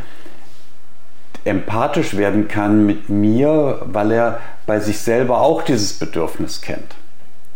empathisch 1.45 2.17
werden 2.17 2.49
kann 2.49 2.85
mit 2.85 3.09
mir, 3.09 3.81
weil 3.85 4.12
er 4.12 4.40
bei 4.67 4.81
sich 4.81 5.00
selber 5.00 5.40
auch 5.40 5.62
dieses 5.62 5.95
Bedürfnis 5.95 6.61
kennt. 6.61 6.95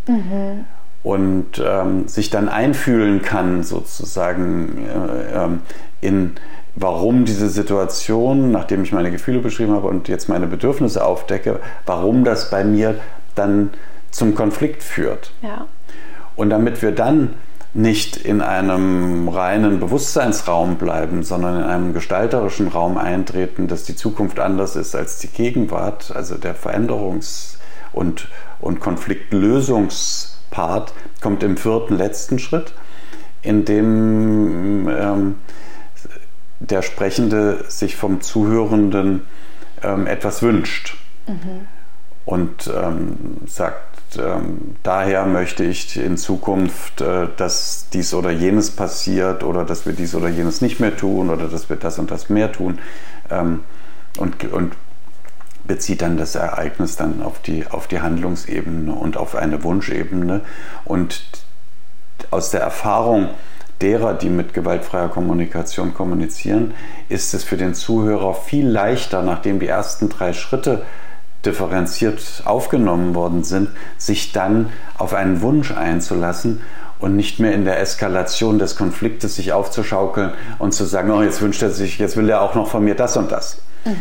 Mhm. 0.06 0.64
Und 1.02 1.62
ähm, 1.64 2.06
sich 2.06 2.30
dann 2.30 2.48
einfühlen 2.48 3.22
kann, 3.22 3.64
sozusagen 3.64 4.86
äh, 4.86 5.44
ähm, 5.44 5.60
in 6.00 6.34
warum 6.74 7.24
diese 7.24 7.48
Situation, 7.48 8.50
nachdem 8.50 8.82
ich 8.82 8.92
meine 8.92 9.10
Gefühle 9.10 9.40
beschrieben 9.40 9.72
habe 9.72 9.88
und 9.88 10.08
jetzt 10.08 10.28
meine 10.28 10.46
Bedürfnisse 10.46 11.04
aufdecke, 11.04 11.60
warum 11.86 12.24
das 12.24 12.50
bei 12.50 12.64
mir 12.64 12.96
dann 13.34 13.70
zum 14.10 14.34
Konflikt 14.34 14.82
führt. 14.82 15.32
Ja. 15.42 15.66
Und 16.36 16.50
damit 16.50 16.82
wir 16.82 16.92
dann 16.92 17.34
nicht 17.74 18.18
in 18.18 18.42
einem 18.42 19.28
reinen 19.28 19.80
Bewusstseinsraum 19.80 20.76
bleiben, 20.76 21.22
sondern 21.22 21.62
in 21.62 21.64
einem 21.64 21.94
gestalterischen 21.94 22.68
Raum 22.68 22.98
eintreten, 22.98 23.66
dass 23.66 23.84
die 23.84 23.96
Zukunft 23.96 24.38
anders 24.38 24.76
ist 24.76 24.94
als 24.94 25.16
die 25.18 25.28
Gegenwart, 25.28 26.12
also 26.14 26.34
der 26.36 26.54
Veränderungs- 26.54 27.56
und, 27.92 28.28
und 28.60 28.80
Konfliktlösungspart, 28.80 30.92
kommt 31.22 31.42
im 31.42 31.56
vierten 31.56 31.96
letzten 31.96 32.38
Schritt, 32.38 32.74
in 33.40 33.64
dem 33.64 34.86
ähm, 34.88 35.36
der 36.70 36.82
Sprechende 36.82 37.64
sich 37.68 37.96
vom 37.96 38.20
Zuhörenden 38.20 39.22
ähm, 39.82 40.06
etwas 40.06 40.42
wünscht. 40.42 40.96
Mhm. 41.26 41.68
und 42.24 42.70
ähm, 42.74 43.38
sagt, 43.46 44.16
ähm, 44.18 44.76
daher 44.82 45.24
möchte 45.24 45.64
ich 45.64 45.96
in 45.96 46.16
Zukunft, 46.16 47.00
äh, 47.00 47.28
dass 47.36 47.88
dies 47.92 48.14
oder 48.14 48.30
jenes 48.30 48.70
passiert 48.70 49.42
oder 49.42 49.64
dass 49.64 49.86
wir 49.86 49.92
dies 49.92 50.14
oder 50.14 50.28
jenes 50.28 50.60
nicht 50.60 50.80
mehr 50.80 50.96
tun 50.96 51.30
oder 51.30 51.48
dass 51.48 51.68
wir 51.68 51.76
das 51.76 51.98
und 51.98 52.10
das 52.10 52.28
mehr 52.28 52.52
tun. 52.52 52.78
Ähm, 53.30 53.60
und, 54.18 54.44
und 54.52 54.74
bezieht 55.64 56.02
dann 56.02 56.16
das 56.16 56.34
Ereignis 56.34 56.96
dann 56.96 57.22
auf 57.22 57.40
die, 57.40 57.66
auf 57.68 57.86
die 57.86 58.00
Handlungsebene 58.00 58.92
und 58.92 59.16
auf 59.16 59.34
eine 59.34 59.62
Wunschebene. 59.62 60.42
Und 60.84 61.24
aus 62.30 62.50
der 62.50 62.60
Erfahrung 62.60 63.30
derer, 63.82 64.14
die 64.14 64.30
mit 64.30 64.54
gewaltfreier 64.54 65.08
Kommunikation 65.08 65.92
kommunizieren, 65.92 66.72
ist 67.08 67.34
es 67.34 67.44
für 67.44 67.56
den 67.56 67.74
Zuhörer 67.74 68.34
viel 68.34 68.68
leichter, 68.68 69.22
nachdem 69.22 69.58
die 69.58 69.66
ersten 69.66 70.08
drei 70.08 70.32
Schritte 70.32 70.82
differenziert 71.44 72.42
aufgenommen 72.44 73.14
worden 73.14 73.42
sind, 73.42 73.70
sich 73.98 74.32
dann 74.32 74.70
auf 74.96 75.12
einen 75.12 75.42
Wunsch 75.42 75.72
einzulassen 75.72 76.60
und 77.00 77.16
nicht 77.16 77.40
mehr 77.40 77.52
in 77.52 77.64
der 77.64 77.80
Eskalation 77.80 78.60
des 78.60 78.76
Konfliktes 78.76 79.34
sich 79.34 79.52
aufzuschaukeln 79.52 80.32
und 80.60 80.72
zu 80.72 80.84
sagen, 80.84 81.10
oh, 81.10 81.22
jetzt 81.22 81.42
wünscht 81.42 81.62
er 81.62 81.70
sich, 81.70 81.98
jetzt 81.98 82.16
will 82.16 82.30
er 82.30 82.42
auch 82.42 82.54
noch 82.54 82.68
von 82.68 82.84
mir 82.84 82.94
das 82.94 83.16
und 83.16 83.32
das. 83.32 83.60
Mhm. 83.84 83.94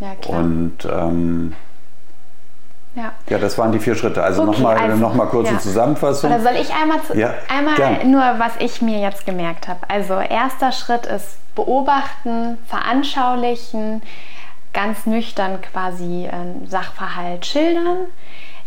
Ja. 0.00 0.36
Und 0.38 0.88
ähm, 0.90 1.52
ja. 2.98 3.12
ja, 3.28 3.38
das 3.38 3.56
waren 3.56 3.72
die 3.72 3.78
vier 3.78 3.94
Schritte. 3.94 4.22
Also 4.22 4.42
okay, 4.42 4.50
nochmal 4.50 4.76
also, 4.76 4.96
noch 4.96 5.14
mal 5.14 5.26
kurze 5.26 5.52
ja. 5.52 5.58
Zusammenfassung. 5.58 6.30
Oder 6.30 6.40
soll 6.40 6.56
ich 6.60 6.74
einmal, 6.74 7.00
zu, 7.02 7.16
ja, 7.16 7.34
einmal 7.48 8.04
nur, 8.04 8.22
was 8.38 8.52
ich 8.58 8.82
mir 8.82 8.98
jetzt 8.98 9.24
gemerkt 9.24 9.68
habe? 9.68 9.80
Also 9.88 10.14
erster 10.14 10.72
Schritt 10.72 11.06
ist 11.06 11.38
beobachten, 11.54 12.58
veranschaulichen, 12.66 14.02
ganz 14.72 15.06
nüchtern 15.06 15.60
quasi 15.62 16.28
ähm, 16.30 16.66
Sachverhalt 16.66 17.46
schildern. 17.46 18.06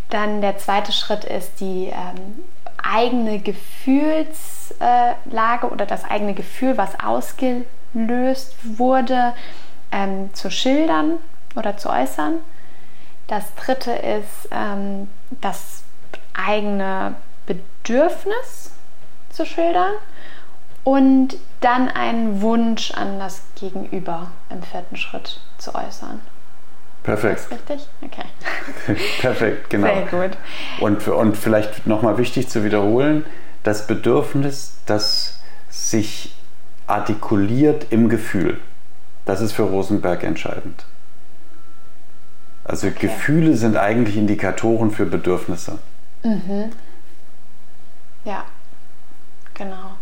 Dann 0.10 0.42
der 0.42 0.58
zweite 0.58 0.92
Schritt 0.92 1.26
ist 1.26 1.60
die 1.60 1.88
ähm, 1.88 2.44
eigene 2.82 3.40
Gefühlslage 3.40 5.70
oder 5.70 5.86
das 5.86 6.06
eigene 6.06 6.34
Gefühl, 6.34 6.78
was 6.78 7.00
ausgelöst 7.00 8.56
wurde, 8.64 9.34
ähm, 9.92 10.34
zu 10.34 10.50
schildern 10.50 11.18
oder 11.56 11.78
zu 11.78 11.90
äußern. 11.90 12.40
Das 13.32 13.46
dritte 13.56 13.92
ist 13.94 14.50
ähm, 14.52 15.08
das 15.40 15.86
eigene 16.34 17.16
Bedürfnis 17.46 18.72
zu 19.30 19.46
schildern 19.46 19.94
und 20.84 21.38
dann 21.62 21.88
einen 21.88 22.42
Wunsch 22.42 22.92
an 22.92 23.20
das 23.20 23.44
Gegenüber 23.56 24.32
im 24.50 24.62
vierten 24.62 24.98
Schritt 24.98 25.40
zu 25.60 25.74
äußern. 25.74 26.20
Perfekt. 27.04 27.40
Ist 27.40 27.52
richtig? 27.54 27.88
Okay. 28.02 28.98
Perfekt, 29.22 29.70
genau. 29.70 29.88
Sehr 29.88 30.06
gut. 30.08 30.38
Und, 30.82 31.08
und 31.08 31.38
vielleicht 31.38 31.88
nochmal 31.88 32.18
wichtig 32.18 32.50
zu 32.50 32.66
wiederholen, 32.66 33.26
das 33.64 33.88
Bedürfnis, 33.88 34.76
das 34.86 35.40
sich 35.70 36.36
artikuliert 36.86 37.94
im 37.94 38.10
Gefühl, 38.10 38.60
das 39.24 39.40
ist 39.40 39.54
für 39.54 39.64
Rosenberg 39.64 40.22
entscheidend. 40.26 40.84
Also 42.72 42.88
okay. 42.88 43.08
Gefühle 43.08 43.58
sind 43.58 43.76
eigentlich 43.76 44.16
Indikatoren 44.16 44.92
für 44.92 45.06
Bedürfnisse. 45.06 45.80
Mhm. 46.24 46.72
Ja, 48.24 48.46
genau. 49.54 49.98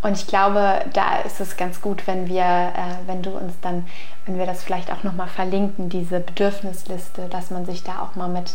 Und 0.00 0.12
ich 0.12 0.26
glaube, 0.26 0.86
da 0.94 1.18
ist 1.18 1.40
es 1.40 1.58
ganz 1.58 1.82
gut, 1.82 2.06
wenn 2.06 2.26
wir, 2.26 2.42
äh, 2.42 3.06
wenn 3.06 3.22
du 3.22 3.30
uns 3.30 3.52
dann, 3.60 3.86
wenn 4.24 4.38
wir 4.38 4.46
das 4.46 4.62
vielleicht 4.64 4.90
auch 4.90 5.02
nochmal 5.02 5.28
verlinken, 5.28 5.90
diese 5.90 6.18
Bedürfnisliste, 6.18 7.28
dass 7.28 7.50
man 7.50 7.66
sich 7.66 7.84
da 7.84 8.00
auch 8.00 8.16
mal 8.16 8.28
mit 8.30 8.54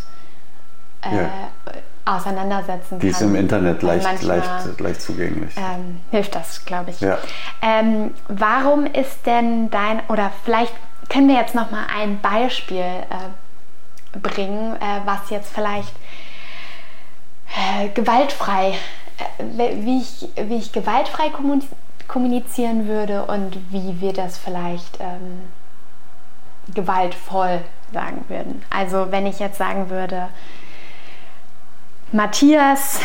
äh, 1.03 1.15
ja. 1.15 1.29
auseinandersetzen 2.05 2.89
kann. 2.89 2.99
Die 2.99 3.09
ist 3.09 3.21
im 3.21 3.35
Internet 3.35 3.83
leicht, 3.83 4.03
manchmal, 4.03 4.39
leicht, 4.39 4.79
leicht 4.79 5.01
zugänglich. 5.01 5.55
Ähm, 5.57 5.99
hilft 6.09 6.33
das, 6.33 6.65
glaube 6.65 6.89
ich. 6.89 7.01
Ja. 7.01 7.19
Ähm, 7.61 8.15
warum 8.27 8.87
ist 8.87 9.27
denn 9.27 9.69
dein, 9.69 10.01
oder 10.07 10.31
vielleicht 10.43 10.73
können 11.07 11.27
wir 11.27 11.35
jetzt 11.35 11.53
nochmal 11.53 11.85
ein 11.95 12.19
Beispiel 12.19 12.79
äh, 12.79 13.29
bringen, 14.13 14.75
äh, 14.75 15.01
was 15.05 15.29
jetzt 15.29 15.53
vielleicht 15.53 15.93
äh, 17.55 17.89
gewaltfrei, 17.89 18.77
äh, 19.47 19.75
wie, 19.75 19.99
ich, 19.99 20.29
wie 20.35 20.57
ich 20.57 20.71
gewaltfrei 20.71 21.31
kommunizieren 22.07 22.87
würde 22.87 23.25
und 23.25 23.57
wie 23.71 24.01
wir 24.01 24.13
das 24.13 24.37
vielleicht 24.37 24.99
ähm, 24.99 25.49
gewaltvoll 26.73 27.61
sagen 27.93 28.25
würden. 28.27 28.63
Also 28.69 29.11
wenn 29.11 29.25
ich 29.25 29.39
jetzt 29.39 29.57
sagen 29.57 29.89
würde, 29.89 30.29
Matthias, 32.11 32.99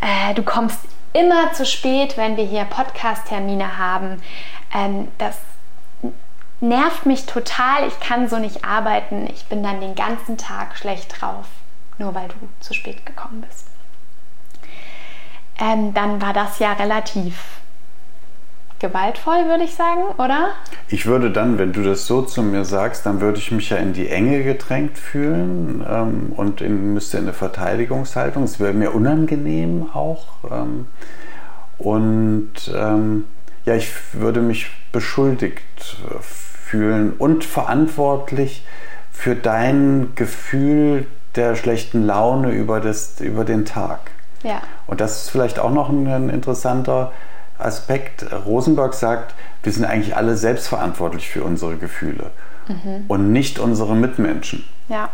äh, 0.00 0.34
du 0.34 0.42
kommst 0.42 0.80
immer 1.14 1.52
zu 1.52 1.64
spät, 1.64 2.16
wenn 2.16 2.36
wir 2.36 2.44
hier 2.44 2.64
Podcast-Termine 2.64 3.78
haben. 3.78 4.22
Ähm, 4.74 5.08
das 5.18 5.38
nervt 6.68 7.06
mich 7.06 7.26
total, 7.26 7.86
ich 7.86 8.00
kann 8.00 8.28
so 8.28 8.38
nicht 8.38 8.64
arbeiten, 8.64 9.26
ich 9.32 9.46
bin 9.46 9.62
dann 9.62 9.80
den 9.80 9.94
ganzen 9.94 10.36
Tag 10.38 10.76
schlecht 10.76 11.20
drauf, 11.20 11.46
nur 11.98 12.14
weil 12.14 12.28
du 12.28 12.34
zu 12.60 12.74
spät 12.74 13.04
gekommen 13.06 13.44
bist. 13.46 13.66
ähm, 15.58 15.94
dann 15.94 16.20
war 16.20 16.32
das 16.32 16.58
ja 16.58 16.72
relativ 16.72 17.34
gewaltvoll, 18.80 19.46
würde 19.46 19.64
ich 19.64 19.74
sagen, 19.74 20.02
oder? 20.18 20.50
Ich 20.88 21.06
würde 21.06 21.30
dann, 21.30 21.58
wenn 21.58 21.72
du 21.72 21.82
das 21.82 22.06
so 22.06 22.22
zu 22.22 22.42
mir 22.42 22.64
sagst, 22.64 23.06
dann 23.06 23.20
würde 23.20 23.38
ich 23.38 23.50
mich 23.50 23.70
ja 23.70 23.78
in 23.78 23.92
die 23.92 24.08
Enge 24.08 24.42
gedrängt 24.42 24.98
fühlen 24.98 25.84
ähm, 25.88 26.32
und 26.36 26.60
in, 26.60 26.92
müsste 26.92 27.18
in 27.18 27.24
eine 27.24 27.32
Verteidigungshaltung. 27.32 28.42
Es 28.42 28.60
wäre 28.60 28.74
mir 28.74 28.94
unangenehm 28.94 29.88
auch. 29.94 30.26
Ähm, 30.50 30.86
und 31.78 32.52
ähm, 32.74 33.24
ja, 33.64 33.74
ich 33.74 33.90
würde 34.12 34.40
mich 34.40 34.70
beschuldigt 34.92 35.96
fühlen 36.64 37.12
und 37.12 37.44
verantwortlich 37.44 38.64
für 39.12 39.36
dein 39.36 40.12
Gefühl 40.14 41.06
der 41.36 41.56
schlechten 41.56 42.04
Laune 42.06 42.50
über, 42.50 42.80
das, 42.80 43.20
über 43.20 43.44
den 43.44 43.64
Tag. 43.64 44.10
Ja. 44.42 44.62
Und 44.86 45.00
das 45.00 45.22
ist 45.22 45.30
vielleicht 45.30 45.58
auch 45.58 45.70
noch 45.70 45.88
ein, 45.88 46.06
ein 46.06 46.30
interessanter 46.30 47.12
Aspekt. 47.58 48.26
Rosenberg 48.46 48.94
sagt, 48.94 49.34
wir 49.62 49.72
sind 49.72 49.84
eigentlich 49.84 50.16
alle 50.16 50.36
selbstverantwortlich 50.36 51.28
für 51.28 51.44
unsere 51.44 51.76
Gefühle 51.76 52.30
mhm. 52.68 53.04
und 53.08 53.32
nicht 53.32 53.58
unsere 53.58 53.94
Mitmenschen. 53.94 54.64
Ja. 54.88 55.10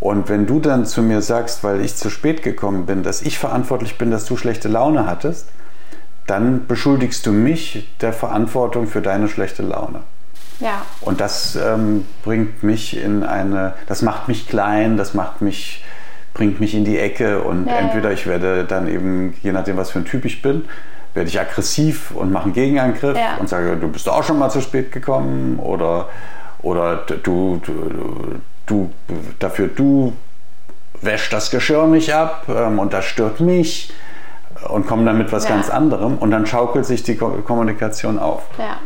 Und 0.00 0.28
wenn 0.28 0.46
du 0.46 0.60
dann 0.60 0.86
zu 0.86 1.02
mir 1.02 1.22
sagst, 1.22 1.64
weil 1.64 1.80
ich 1.80 1.96
zu 1.96 2.10
spät 2.10 2.42
gekommen 2.42 2.86
bin, 2.86 3.02
dass 3.02 3.22
ich 3.22 3.38
verantwortlich 3.38 3.98
bin, 3.98 4.10
dass 4.10 4.26
du 4.26 4.36
schlechte 4.36 4.68
Laune 4.68 5.06
hattest, 5.06 5.48
dann 6.26 6.66
beschuldigst 6.66 7.24
du 7.26 7.32
mich 7.32 7.88
der 8.00 8.12
Verantwortung 8.12 8.86
für 8.86 9.02
deine 9.02 9.28
schlechte 9.28 9.62
Laune. 9.62 10.00
Ja. 10.60 10.82
Und 11.00 11.20
das 11.20 11.56
ähm, 11.56 12.04
bringt 12.24 12.62
mich 12.62 13.02
in 13.02 13.22
eine, 13.22 13.74
das 13.86 14.02
macht 14.02 14.28
mich 14.28 14.48
klein, 14.48 14.96
das 14.96 15.14
macht 15.14 15.40
mich, 15.40 15.84
bringt 16.34 16.60
mich 16.60 16.74
in 16.74 16.84
die 16.84 16.98
Ecke 16.98 17.42
und 17.42 17.66
ja, 17.66 17.76
entweder 17.76 18.12
ich 18.12 18.26
werde 18.26 18.64
dann 18.64 18.88
eben, 18.88 19.34
je 19.42 19.52
nachdem 19.52 19.76
was 19.76 19.90
für 19.90 20.00
ein 20.00 20.04
Typ 20.04 20.24
ich 20.24 20.42
bin, 20.42 20.64
werde 21.14 21.28
ich 21.28 21.40
aggressiv 21.40 22.10
und 22.10 22.32
mache 22.32 22.44
einen 22.44 22.52
Gegenangriff 22.52 23.16
ja. 23.16 23.36
und 23.38 23.48
sage, 23.48 23.76
du 23.76 23.88
bist 23.88 24.08
auch 24.08 24.22
schon 24.24 24.38
mal 24.38 24.50
zu 24.50 24.60
spät 24.60 24.92
gekommen 24.92 25.58
oder, 25.58 26.08
oder 26.62 26.96
du, 26.96 27.60
du, 27.64 28.40
du 28.66 28.90
dafür 29.38 29.68
du 29.68 30.12
wäschst 31.00 31.32
das 31.32 31.50
Geschirr 31.50 31.86
nicht 31.86 32.12
ab 32.12 32.46
ähm, 32.48 32.78
und 32.78 32.92
das 32.92 33.04
stört 33.04 33.40
mich 33.40 33.92
und 34.68 34.86
komme 34.86 35.04
dann 35.04 35.18
mit 35.18 35.32
was 35.32 35.44
ja. 35.44 35.50
ganz 35.50 35.70
anderem 35.70 36.18
und 36.18 36.30
dann 36.30 36.46
schaukelt 36.46 36.84
sich 36.84 37.02
die 37.02 37.16
Kommunikation 37.16 38.18
auf. 38.18 38.42
Ja. 38.58 38.78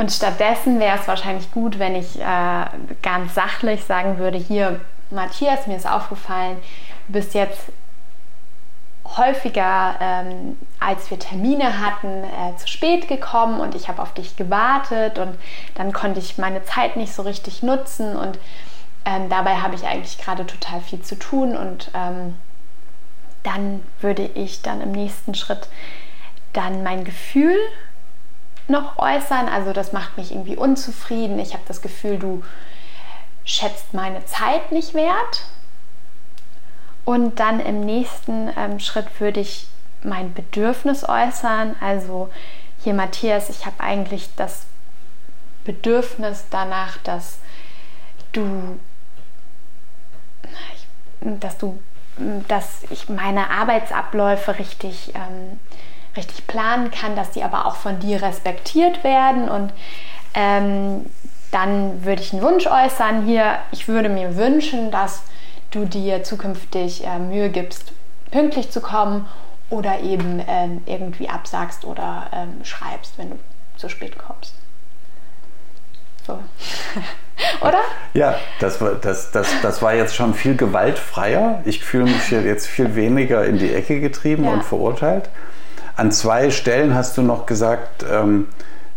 Und 0.00 0.10
stattdessen 0.10 0.80
wäre 0.80 0.98
es 0.98 1.06
wahrscheinlich 1.06 1.52
gut, 1.52 1.78
wenn 1.78 1.94
ich 1.94 2.18
äh, 2.18 2.64
ganz 3.02 3.34
sachlich 3.34 3.84
sagen 3.84 4.16
würde, 4.16 4.38
hier, 4.38 4.80
Matthias, 5.10 5.66
mir 5.66 5.76
ist 5.76 5.86
aufgefallen, 5.86 6.56
du 7.06 7.12
bist 7.12 7.34
jetzt 7.34 7.60
häufiger, 9.18 9.96
ähm, 10.00 10.56
als 10.78 11.10
wir 11.10 11.18
Termine 11.18 11.84
hatten, 11.84 12.24
äh, 12.24 12.56
zu 12.56 12.66
spät 12.66 13.08
gekommen 13.08 13.60
und 13.60 13.74
ich 13.74 13.88
habe 13.88 14.00
auf 14.00 14.14
dich 14.14 14.36
gewartet 14.36 15.18
und 15.18 15.36
dann 15.74 15.92
konnte 15.92 16.18
ich 16.18 16.38
meine 16.38 16.64
Zeit 16.64 16.96
nicht 16.96 17.12
so 17.12 17.20
richtig 17.20 17.62
nutzen 17.62 18.16
und 18.16 18.38
ähm, 19.04 19.28
dabei 19.28 19.56
habe 19.56 19.74
ich 19.74 19.84
eigentlich 19.84 20.16
gerade 20.16 20.46
total 20.46 20.80
viel 20.80 21.02
zu 21.02 21.18
tun 21.18 21.54
und 21.54 21.90
ähm, 21.92 22.38
dann 23.42 23.82
würde 24.00 24.30
ich 24.32 24.62
dann 24.62 24.80
im 24.80 24.92
nächsten 24.92 25.34
Schritt 25.34 25.68
dann 26.54 26.82
mein 26.82 27.04
Gefühl 27.04 27.58
noch 28.70 28.98
äußern. 28.98 29.48
Also 29.48 29.72
das 29.72 29.92
macht 29.92 30.16
mich 30.16 30.32
irgendwie 30.32 30.56
unzufrieden. 30.56 31.38
Ich 31.38 31.52
habe 31.52 31.64
das 31.68 31.82
Gefühl, 31.82 32.18
du 32.18 32.42
schätzt 33.44 33.92
meine 33.92 34.24
Zeit 34.24 34.72
nicht 34.72 34.94
wert. 34.94 35.44
Und 37.04 37.40
dann 37.40 37.60
im 37.60 37.80
nächsten 37.80 38.50
ähm, 38.56 38.78
Schritt 38.78 39.20
würde 39.20 39.40
ich 39.40 39.66
mein 40.02 40.32
Bedürfnis 40.32 41.08
äußern. 41.08 41.76
Also 41.80 42.30
hier 42.82 42.94
Matthias, 42.94 43.50
ich 43.50 43.66
habe 43.66 43.80
eigentlich 43.80 44.28
das 44.36 44.66
Bedürfnis 45.64 46.44
danach, 46.50 46.98
dass 46.98 47.38
du, 48.32 48.78
dass 51.20 51.58
du, 51.58 51.80
dass 52.48 52.84
ich 52.90 53.08
meine 53.08 53.50
Arbeitsabläufe 53.50 54.58
richtig 54.58 55.12
ähm, 55.14 55.58
richtig 56.16 56.46
planen 56.46 56.90
kann, 56.90 57.16
dass 57.16 57.30
die 57.30 57.42
aber 57.42 57.66
auch 57.66 57.76
von 57.76 57.98
dir 57.98 58.22
respektiert 58.22 59.04
werden. 59.04 59.48
Und 59.48 59.72
ähm, 60.34 61.06
dann 61.50 62.04
würde 62.04 62.22
ich 62.22 62.32
einen 62.32 62.42
Wunsch 62.42 62.66
äußern 62.66 63.24
hier. 63.26 63.58
Ich 63.72 63.88
würde 63.88 64.08
mir 64.08 64.36
wünschen, 64.36 64.90
dass 64.90 65.22
du 65.70 65.84
dir 65.84 66.22
zukünftig 66.24 67.06
äh, 67.06 67.18
Mühe 67.18 67.50
gibst, 67.50 67.92
pünktlich 68.30 68.70
zu 68.70 68.80
kommen 68.80 69.26
oder 69.68 70.00
eben 70.00 70.42
ähm, 70.46 70.82
irgendwie 70.86 71.28
absagst 71.28 71.84
oder 71.84 72.28
ähm, 72.32 72.64
schreibst, 72.64 73.18
wenn 73.18 73.30
du 73.30 73.36
zu 73.76 73.88
spät 73.88 74.18
kommst. 74.18 74.54
So. 76.26 76.38
Oder? 77.62 77.80
Ja, 78.12 78.36
das 78.58 78.80
war, 78.80 78.94
das, 78.96 79.30
das, 79.30 79.48
das 79.62 79.80
war 79.80 79.94
jetzt 79.94 80.14
schon 80.14 80.34
viel 80.34 80.56
gewaltfreier. 80.56 81.62
Ich 81.64 81.82
fühle 81.82 82.04
mich 82.04 82.30
jetzt 82.30 82.66
viel 82.66 82.94
weniger 82.94 83.44
in 83.46 83.58
die 83.58 83.72
Ecke 83.72 84.00
getrieben 84.00 84.44
ja. 84.44 84.50
und 84.50 84.62
verurteilt. 84.62 85.30
An 85.96 86.12
zwei 86.12 86.50
Stellen 86.50 86.94
hast 86.94 87.16
du 87.18 87.22
noch 87.22 87.46
gesagt, 87.46 88.04
ähm, 88.10 88.46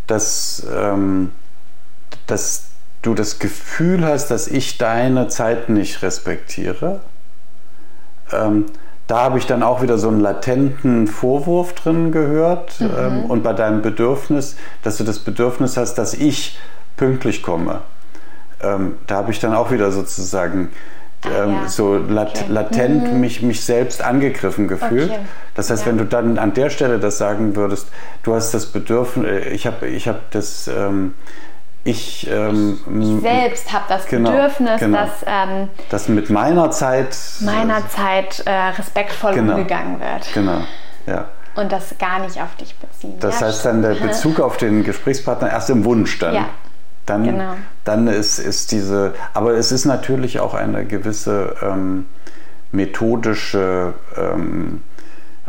dass, 0.07 0.65
ähm, 0.73 1.31
dass 2.27 2.65
du 3.01 3.13
das 3.13 3.39
Gefühl 3.39 4.05
hast, 4.05 4.31
dass 4.31 4.47
ich 4.47 4.77
deine 4.77 5.27
Zeit 5.27 5.69
nicht 5.69 6.01
respektiere. 6.01 7.01
Ähm, 8.31 8.65
da 9.07 9.19
habe 9.19 9.37
ich 9.37 9.45
dann 9.45 9.63
auch 9.63 9.81
wieder 9.81 9.97
so 9.97 10.07
einen 10.07 10.21
latenten 10.21 11.07
Vorwurf 11.07 11.73
drin 11.73 12.11
gehört. 12.11 12.79
Mhm. 12.79 12.91
Ähm, 12.97 13.25
und 13.25 13.43
bei 13.43 13.53
deinem 13.53 13.81
Bedürfnis, 13.81 14.55
dass 14.81 14.97
du 14.97 15.03
das 15.03 15.19
Bedürfnis 15.19 15.77
hast, 15.77 15.95
dass 15.95 16.13
ich 16.13 16.57
pünktlich 16.95 17.43
komme. 17.43 17.81
Ähm, 18.61 18.95
da 19.07 19.15
habe 19.15 19.31
ich 19.31 19.39
dann 19.39 19.53
auch 19.53 19.71
wieder 19.71 19.91
sozusagen 19.91 20.71
ähm, 21.25 21.53
ja. 21.53 21.67
so 21.67 21.95
lat 21.95 22.29
okay. 22.29 22.45
latent 22.49 23.13
mhm. 23.13 23.19
mich, 23.19 23.41
mich 23.41 23.63
selbst 23.63 24.03
angegriffen 24.03 24.67
gefühlt. 24.67 25.11
Okay. 25.11 25.19
Das 25.55 25.69
heißt, 25.69 25.85
ja. 25.85 25.91
wenn 25.91 25.97
du 25.97 26.05
dann 26.05 26.37
an 26.37 26.53
der 26.53 26.69
Stelle 26.69 26.99
das 26.99 27.17
sagen 27.17 27.55
würdest, 27.55 27.87
du 28.23 28.33
hast 28.33 28.53
das 28.53 28.67
Bedürfnis, 28.67 29.25
äh, 29.25 29.49
ich 29.49 29.67
habe 29.67 29.87
ich 29.87 30.07
hab 30.07 30.31
das. 30.31 30.67
Ähm, 30.67 31.13
ich, 31.85 32.29
ähm, 32.31 32.79
ich, 32.97 33.21
selbst 33.21 33.73
habe 33.73 33.83
das 33.89 34.05
genau, 34.05 34.31
Bedürfnis, 34.31 34.79
genau. 34.79 34.99
dass, 34.99 35.11
ähm, 35.25 35.69
dass 35.89 36.07
mit 36.07 36.29
meiner 36.29 36.71
Zeit 36.71 37.17
meiner 37.41 37.85
Zeit 37.89 38.41
äh, 38.45 38.51
respektvoll 38.51 39.33
genau, 39.33 39.55
umgegangen 39.55 39.99
wird. 39.99 40.33
Genau, 40.33 40.61
ja. 41.05 41.25
Und 41.55 41.73
das 41.73 41.93
gar 41.99 42.19
nicht 42.19 42.41
auf 42.41 42.55
dich 42.55 42.73
beziehen. 42.75 43.15
Das 43.19 43.41
ja, 43.41 43.47
heißt 43.47 43.65
dann 43.65 43.81
der 43.81 43.95
Bezug 43.95 44.39
auf 44.39 44.55
den 44.55 44.83
Gesprächspartner 44.85 45.51
erst 45.51 45.69
im 45.69 45.83
Wunsch 45.83 46.17
dann. 46.19 46.33
Ja, 46.33 46.45
dann, 47.05 47.25
genau. 47.25 47.53
Dann 47.83 48.07
ist, 48.07 48.39
ist 48.39 48.71
diese, 48.71 49.13
aber 49.33 49.53
es 49.53 49.71
ist 49.71 49.85
natürlich 49.85 50.39
auch 50.39 50.53
eine 50.53 50.85
gewisse 50.85 51.55
ähm, 51.61 52.05
methodische 52.71 53.93
ähm, 54.17 54.81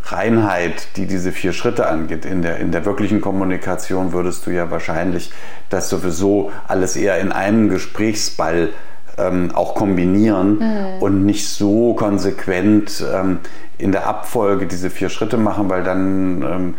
Reinheit, 0.07 0.89
die 0.97 1.07
diese 1.07 1.33
vier 1.33 1.53
Schritte 1.53 1.87
angeht. 1.87 2.27
In 2.27 2.43
der, 2.43 2.59
in 2.59 2.73
der 2.73 2.85
wirklichen 2.85 3.21
Kommunikation 3.21 4.13
würdest 4.13 4.47
du 4.47 4.51
ja 4.51 4.71
wahrscheinlich 4.71 5.33
das 5.71 5.89
sowieso 5.89 6.53
alles 6.69 6.97
eher 6.97 7.19
in 7.21 7.33
einem 7.33 7.71
Gesprächsball 7.71 8.71
ähm, 9.17 9.53
auch 9.55 9.75
kombinieren 9.75 10.59
mhm. 10.59 11.03
und 11.03 11.25
nicht 11.25 11.49
so 11.49 11.95
konsequent 11.95 13.05
ähm, 13.15 13.39
in 13.79 13.93
der 13.93 14.07
Abfolge 14.07 14.67
diese 14.67 14.91
vier 14.91 15.09
Schritte 15.09 15.37
machen, 15.37 15.71
weil 15.71 15.83
dann 15.83 16.43
ähm, 16.43 16.75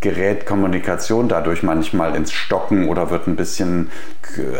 gerät 0.00 0.46
Kommunikation 0.46 1.28
dadurch 1.28 1.62
manchmal 1.62 2.14
ins 2.14 2.32
Stocken 2.32 2.88
oder 2.88 3.10
wird 3.10 3.26
ein 3.26 3.36
bisschen 3.36 3.90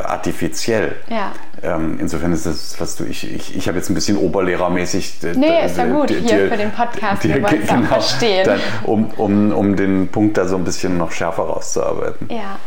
artifiziell. 0.04 0.96
Ja. 1.09 1.33
Ähm, 1.62 1.98
insofern 1.98 2.33
ist 2.33 2.46
das, 2.46 2.78
was 2.78 2.96
du, 2.96 3.04
ich, 3.04 3.33
ich, 3.33 3.57
ich 3.57 3.68
habe 3.68 3.78
jetzt 3.78 3.90
ein 3.90 3.94
bisschen 3.94 4.16
oberlehrermäßig. 4.16 5.18
Nee, 5.35 5.64
ist 5.64 5.78
ja 5.78 5.87
gut, 5.87 6.11
hier 6.11 6.20
dir, 6.20 6.48
für 6.48 6.57
den 6.57 6.70
Podcast, 6.70 7.24
dir, 7.24 7.40
genau, 7.40 7.83
verstehen. 7.87 8.44
Dann, 8.44 8.61
um, 8.85 9.11
um, 9.16 9.52
um 9.52 9.76
den 9.76 10.09
Punkt 10.09 10.37
da 10.37 10.46
so 10.46 10.57
ein 10.57 10.64
bisschen 10.64 10.98
noch 10.98 11.11
schärfer 11.12 11.44
rauszuarbeiten. 11.44 12.28
Ja, 12.30 12.59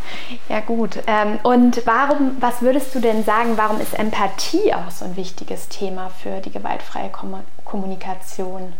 ja 0.50 0.60
gut. 0.62 1.00
Ähm, 1.06 1.40
und 1.44 1.82
warum, 1.86 2.38
was 2.40 2.62
würdest 2.62 2.96
du 2.96 3.00
denn 3.00 3.24
sagen, 3.24 3.52
warum 3.56 3.80
ist 3.80 3.98
Empathie 3.98 4.74
auch 4.74 4.90
so 4.90 5.06
ein 5.06 5.16
wichtiges 5.16 5.70
Thema 5.70 6.10
für 6.22 6.42
die 6.42 6.52
gewaltfreie 6.52 7.12
Kommunikation? 7.66 8.74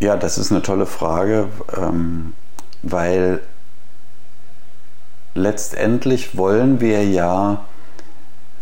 Ja, 0.00 0.16
das 0.16 0.38
ist 0.38 0.50
eine 0.50 0.62
tolle 0.62 0.86
Frage, 0.86 1.48
ähm, 1.76 2.32
weil 2.82 3.42
letztendlich 5.34 6.38
wollen 6.38 6.80
wir 6.80 7.04
ja 7.04 7.66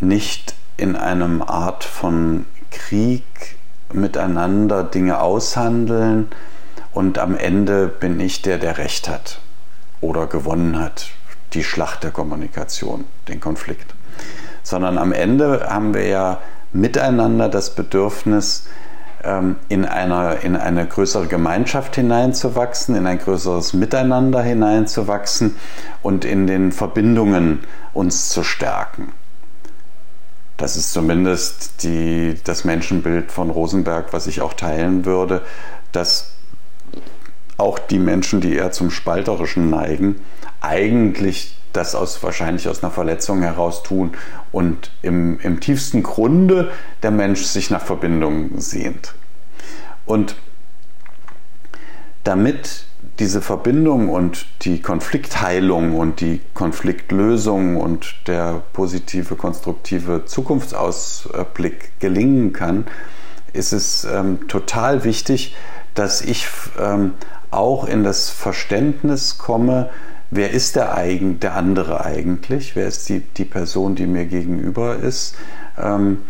nicht 0.00 0.56
in 0.76 0.96
einem 0.96 1.40
Art 1.40 1.84
von 1.84 2.44
Krieg 2.72 3.22
miteinander 3.92 4.82
Dinge 4.82 5.20
aushandeln 5.20 6.28
und 6.92 7.20
am 7.20 7.36
Ende 7.36 7.86
bin 7.86 8.18
ich 8.18 8.42
der, 8.42 8.58
der 8.58 8.78
Recht 8.78 9.08
hat 9.08 9.38
oder 10.00 10.26
gewonnen 10.26 10.80
hat, 10.80 11.06
die 11.52 11.62
Schlacht 11.62 12.02
der 12.02 12.10
Kommunikation, 12.10 13.04
den 13.28 13.38
Konflikt. 13.38 13.94
Sondern 14.64 14.98
am 14.98 15.12
Ende 15.12 15.68
haben 15.70 15.94
wir 15.94 16.08
ja 16.08 16.40
miteinander 16.72 17.48
das 17.48 17.76
Bedürfnis, 17.76 18.66
in, 19.68 19.84
einer, 19.84 20.40
in 20.42 20.54
eine 20.54 20.86
größere 20.86 21.26
Gemeinschaft 21.26 21.96
hineinzuwachsen, 21.96 22.94
in 22.94 23.06
ein 23.06 23.18
größeres 23.18 23.72
Miteinander 23.72 24.42
hineinzuwachsen 24.42 25.56
und 26.02 26.24
in 26.24 26.46
den 26.46 26.70
Verbindungen 26.70 27.60
uns 27.92 28.28
zu 28.28 28.44
stärken. 28.44 29.12
Das 30.56 30.76
ist 30.76 30.92
zumindest 30.92 31.82
die, 31.82 32.36
das 32.44 32.64
Menschenbild 32.64 33.32
von 33.32 33.50
Rosenberg, 33.50 34.12
was 34.12 34.26
ich 34.26 34.40
auch 34.40 34.54
teilen 34.54 35.04
würde, 35.04 35.42
dass 35.92 36.32
auch 37.56 37.78
die 37.78 37.98
Menschen, 37.98 38.40
die 38.40 38.54
eher 38.54 38.70
zum 38.70 38.90
Spalterischen 38.90 39.68
neigen, 39.68 40.20
eigentlich 40.60 41.57
das 41.72 41.94
aus, 41.94 42.22
wahrscheinlich 42.22 42.68
aus 42.68 42.82
einer 42.82 42.92
Verletzung 42.92 43.42
heraus 43.42 43.82
tun 43.82 44.12
und 44.52 44.90
im, 45.02 45.38
im 45.40 45.60
tiefsten 45.60 46.02
Grunde 46.02 46.70
der 47.02 47.10
Mensch 47.10 47.42
sich 47.42 47.70
nach 47.70 47.82
Verbindung 47.82 48.60
sehnt. 48.60 49.14
Und 50.06 50.36
damit 52.24 52.84
diese 53.18 53.40
Verbindung 53.40 54.08
und 54.08 54.46
die 54.62 54.80
Konfliktheilung 54.80 55.96
und 55.96 56.20
die 56.20 56.40
Konfliktlösung 56.54 57.76
und 57.76 58.14
der 58.26 58.62
positive, 58.72 59.34
konstruktive 59.34 60.24
Zukunftsausblick 60.24 61.98
gelingen 62.00 62.52
kann, 62.52 62.86
ist 63.52 63.72
es 63.72 64.04
ähm, 64.04 64.46
total 64.48 65.04
wichtig, 65.04 65.56
dass 65.94 66.20
ich 66.20 66.46
ähm, 66.78 67.14
auch 67.50 67.86
in 67.86 68.04
das 68.04 68.30
Verständnis 68.30 69.38
komme, 69.38 69.90
wer 70.30 70.50
ist 70.50 70.76
der, 70.76 70.94
eigen, 70.94 71.40
der 71.40 71.54
andere 71.54 72.04
eigentlich, 72.04 72.76
wer 72.76 72.86
ist 72.86 73.08
die, 73.08 73.20
die 73.20 73.44
Person, 73.44 73.94
die 73.94 74.06
mir 74.06 74.26
gegenüber 74.26 74.96
ist. 74.96 75.36
Ähm, 75.78 76.22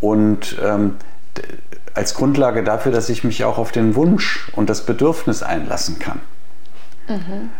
und 0.00 0.56
ähm, 0.62 0.96
als 1.94 2.14
Grundlage 2.14 2.64
dafür, 2.64 2.92
dass 2.92 3.08
ich 3.08 3.24
mich 3.24 3.44
auch 3.44 3.58
auf 3.58 3.72
den 3.72 3.94
Wunsch 3.94 4.50
und 4.54 4.70
das 4.70 4.86
Bedürfnis 4.86 5.42
einlassen 5.42 5.98
kann. 5.98 6.20
Mhm. 7.08 7.50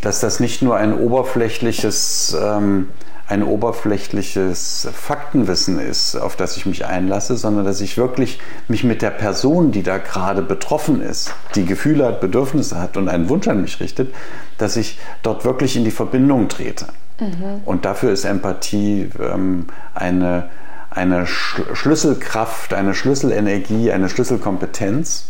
Dass 0.00 0.20
das 0.20 0.40
nicht 0.40 0.62
nur 0.62 0.76
ein 0.76 0.94
oberflächliches, 0.94 2.36
ähm, 2.40 2.90
ein 3.28 3.42
oberflächliches 3.42 4.88
Faktenwissen 4.92 5.80
ist, 5.80 6.16
auf 6.16 6.36
das 6.36 6.56
ich 6.56 6.66
mich 6.66 6.86
einlasse, 6.86 7.36
sondern 7.36 7.64
dass 7.64 7.80
ich 7.80 7.96
wirklich 7.96 8.38
mich 8.68 8.84
mit 8.84 9.02
der 9.02 9.10
Person, 9.10 9.72
die 9.72 9.82
da 9.82 9.98
gerade 9.98 10.42
betroffen 10.42 11.00
ist, 11.00 11.32
die 11.54 11.64
Gefühle 11.64 12.06
hat, 12.06 12.20
Bedürfnisse 12.20 12.80
hat 12.80 12.96
und 12.96 13.08
einen 13.08 13.28
Wunsch 13.28 13.48
an 13.48 13.62
mich 13.62 13.80
richtet, 13.80 14.14
dass 14.58 14.76
ich 14.76 14.98
dort 15.22 15.44
wirklich 15.44 15.76
in 15.76 15.84
die 15.84 15.90
Verbindung 15.90 16.48
trete. 16.48 16.86
Mhm. 17.18 17.62
Und 17.64 17.84
dafür 17.84 18.12
ist 18.12 18.24
Empathie 18.24 19.10
ähm, 19.20 19.66
eine 19.94 20.48
eine 20.96 21.26
Schlüsselkraft, 21.26 22.72
eine 22.72 22.94
Schlüsselenergie, 22.94 23.92
eine 23.92 24.08
Schlüsselkompetenz. 24.08 25.26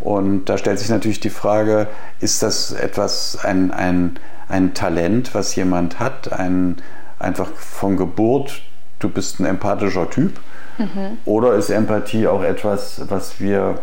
Und 0.00 0.46
da 0.46 0.56
stellt 0.56 0.78
sich 0.78 0.88
natürlich 0.88 1.20
die 1.20 1.30
Frage, 1.30 1.86
ist 2.20 2.42
das 2.42 2.72
etwas, 2.72 3.38
ein, 3.44 3.70
ein, 3.72 4.18
ein 4.48 4.72
Talent, 4.72 5.34
was 5.34 5.54
jemand 5.54 6.00
hat, 6.00 6.32
ein, 6.32 6.76
einfach 7.20 7.48
von 7.52 7.96
Geburt, 7.96 8.62
du 8.98 9.08
bist 9.08 9.40
ein 9.40 9.46
empathischer 9.46 10.10
Typ? 10.10 10.40
Mhm. 10.78 11.18
Oder 11.24 11.54
ist 11.54 11.70
Empathie 11.70 12.26
auch 12.26 12.42
etwas, 12.42 13.02
was 13.08 13.40
wir 13.40 13.80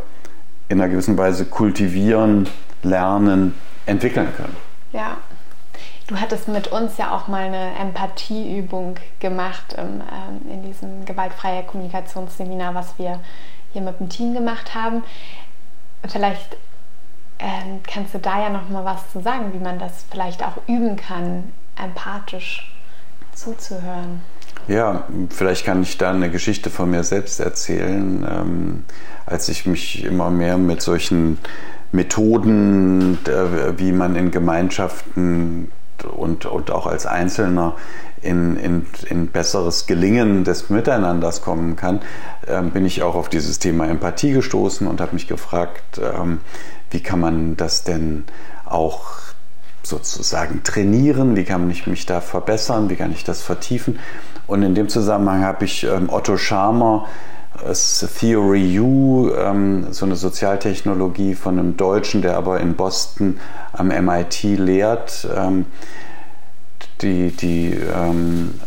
in 0.67 0.81
einer 0.81 0.89
gewissen 0.89 1.17
Weise 1.17 1.45
kultivieren, 1.45 2.49
lernen, 2.83 3.53
entwickeln 3.85 4.27
können? 4.35 4.55
Ja, 4.91 5.17
Du 6.07 6.17
hattest 6.17 6.47
mit 6.47 6.69
uns 6.69 6.97
ja 6.97 7.13
auch 7.13 7.27
mal 7.27 7.43
eine 7.43 7.77
Empathieübung 7.77 8.95
gemacht 9.19 9.73
im, 9.73 10.01
ähm, 10.01 10.49
in 10.49 10.63
diesem 10.63 11.03
gewaltfreie 11.03 11.63
Kommunikationsseminar, 11.63 12.73
was 12.73 12.97
wir 12.97 13.19
hier 13.73 13.81
mit 13.81 13.99
dem 13.99 14.07
Team 14.07 14.33
gemacht 14.33 14.73
haben. 14.73 15.03
Vielleicht 16.07 16.55
ähm, 17.39 17.81
kannst 17.85 18.13
du 18.13 18.19
da 18.19 18.41
ja 18.41 18.49
noch 18.49 18.69
mal 18.69 18.85
was 18.85 19.11
zu 19.11 19.21
sagen, 19.21 19.51
wie 19.53 19.59
man 19.59 19.79
das 19.79 20.05
vielleicht 20.09 20.43
auch 20.43 20.55
üben 20.67 20.95
kann, 20.95 21.51
empathisch 21.75 22.71
zuzuhören. 23.37 24.21
Ja, 24.67 25.05
vielleicht 25.29 25.65
kann 25.65 25.81
ich 25.81 25.97
da 25.97 26.11
eine 26.11 26.29
Geschichte 26.29 26.69
von 26.69 26.89
mir 26.89 27.03
selbst 27.03 27.39
erzählen. 27.39 28.27
Ähm, 28.29 28.83
als 29.25 29.47
ich 29.47 29.65
mich 29.65 30.03
immer 30.03 30.29
mehr 30.29 30.57
mit 30.57 30.81
solchen 30.81 31.37
Methoden, 31.91 33.17
äh, 33.25 33.79
wie 33.79 33.93
man 33.93 34.15
in 34.15 34.31
Gemeinschaften 34.31 35.71
und, 36.15 36.45
und 36.45 36.71
auch 36.71 36.85
als 36.85 37.05
Einzelner 37.05 37.75
in, 38.21 38.57
in, 38.57 38.85
in 39.09 39.27
besseres 39.27 39.85
Gelingen 39.85 40.43
des 40.43 40.69
Miteinanders 40.69 41.41
kommen 41.41 41.75
kann, 41.75 42.01
äh, 42.45 42.61
bin 42.61 42.85
ich 42.85 43.03
auch 43.03 43.15
auf 43.15 43.29
dieses 43.29 43.59
Thema 43.59 43.87
Empathie 43.87 44.33
gestoßen 44.33 44.85
und 44.85 44.99
habe 44.99 45.13
mich 45.13 45.27
gefragt, 45.27 46.01
ähm, 46.01 46.39
wie 46.91 47.01
kann 47.01 47.19
man 47.19 47.55
das 47.55 47.83
denn 47.83 48.25
auch 48.65 49.27
sozusagen 49.87 50.63
trainieren, 50.63 51.35
wie 51.35 51.43
kann 51.43 51.69
ich 51.69 51.87
mich 51.87 52.05
da 52.05 52.21
verbessern, 52.21 52.89
wie 52.89 52.95
kann 52.95 53.11
ich 53.11 53.23
das 53.23 53.41
vertiefen. 53.41 53.99
Und 54.45 54.63
in 54.63 54.75
dem 54.75 54.89
Zusammenhang 54.89 55.43
habe 55.43 55.65
ich 55.65 55.83
ähm, 55.83 56.09
Otto 56.09 56.37
Scharmer, 56.37 57.05
Theory 58.19 58.79
U, 58.79 59.31
ähm, 59.31 59.87
so 59.91 60.05
eine 60.05 60.15
Sozialtechnologie 60.15 61.35
von 61.35 61.57
einem 61.57 61.77
Deutschen, 61.77 62.21
der 62.21 62.37
aber 62.37 62.59
in 62.59 62.75
Boston 62.75 63.39
am 63.73 63.87
MIT 63.87 64.43
lehrt, 64.43 65.27
ähm, 65.35 65.65
die, 67.01 67.31
die, 67.31 67.73
ähm, 67.73 68.59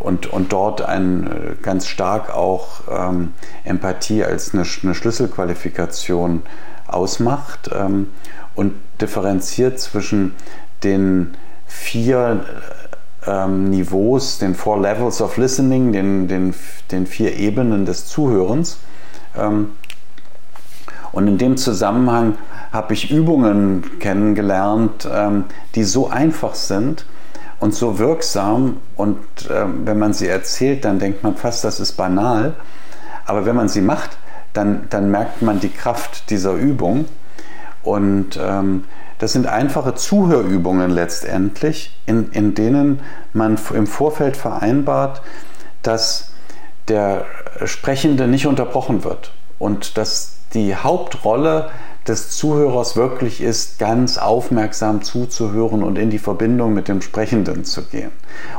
und, 0.00 0.26
und 0.26 0.52
dort 0.52 0.82
ein, 0.82 1.56
ganz 1.62 1.86
stark 1.86 2.34
auch 2.34 2.82
ähm, 2.90 3.32
Empathie 3.64 4.24
als 4.24 4.54
eine, 4.54 4.64
eine 4.82 4.94
Schlüsselqualifikation 4.94 6.42
ausmacht 6.86 7.70
ähm, 7.74 8.08
und 8.54 8.74
differenziert 9.00 9.78
zwischen 9.80 10.34
den 10.82 11.36
vier 11.66 12.44
ähm, 13.26 13.70
Niveaus, 13.70 14.38
den 14.38 14.54
Four 14.54 14.80
Levels 14.80 15.20
of 15.20 15.36
Listening, 15.36 15.92
den, 15.92 16.28
den, 16.28 16.54
den 16.90 17.06
vier 17.06 17.36
Ebenen 17.36 17.86
des 17.86 18.06
Zuhörens. 18.06 18.78
Ähm, 19.36 19.70
und 21.12 21.28
in 21.28 21.38
dem 21.38 21.56
Zusammenhang 21.56 22.36
habe 22.72 22.92
ich 22.92 23.10
Übungen 23.10 23.98
kennengelernt, 24.00 25.08
ähm, 25.10 25.44
die 25.74 25.84
so 25.84 26.08
einfach 26.08 26.54
sind 26.54 27.06
und 27.60 27.74
so 27.74 27.98
wirksam. 27.98 28.78
Und 28.96 29.18
ähm, 29.50 29.86
wenn 29.86 29.98
man 29.98 30.12
sie 30.12 30.26
erzählt, 30.26 30.84
dann 30.84 30.98
denkt 30.98 31.22
man 31.22 31.36
fast, 31.36 31.64
das 31.64 31.78
ist 31.80 31.92
banal. 31.92 32.54
Aber 33.26 33.46
wenn 33.46 33.56
man 33.56 33.68
sie 33.68 33.80
macht, 33.80 34.18
dann, 34.52 34.86
dann 34.90 35.10
merkt 35.10 35.40
man 35.40 35.60
die 35.60 35.70
Kraft 35.70 36.30
dieser 36.30 36.54
Übung. 36.54 37.06
Und 37.84 38.38
ähm, 38.42 38.84
das 39.18 39.32
sind 39.32 39.46
einfache 39.46 39.94
Zuhörübungen 39.94 40.90
letztendlich, 40.90 41.96
in, 42.06 42.30
in 42.32 42.54
denen 42.54 43.00
man 43.32 43.58
im 43.74 43.86
Vorfeld 43.86 44.36
vereinbart, 44.36 45.22
dass 45.82 46.32
der 46.88 47.24
Sprechende 47.64 48.26
nicht 48.26 48.46
unterbrochen 48.46 49.04
wird 49.04 49.32
und 49.58 49.96
dass 49.96 50.38
die 50.54 50.74
Hauptrolle 50.74 51.70
des 52.06 52.30
Zuhörers 52.30 52.96
wirklich 52.96 53.40
ist, 53.40 53.78
ganz 53.78 54.18
aufmerksam 54.18 55.02
zuzuhören 55.02 55.82
und 55.82 55.96
in 55.96 56.10
die 56.10 56.18
Verbindung 56.18 56.74
mit 56.74 56.88
dem 56.88 57.00
Sprechenden 57.00 57.64
zu 57.64 57.82
gehen. 57.82 58.10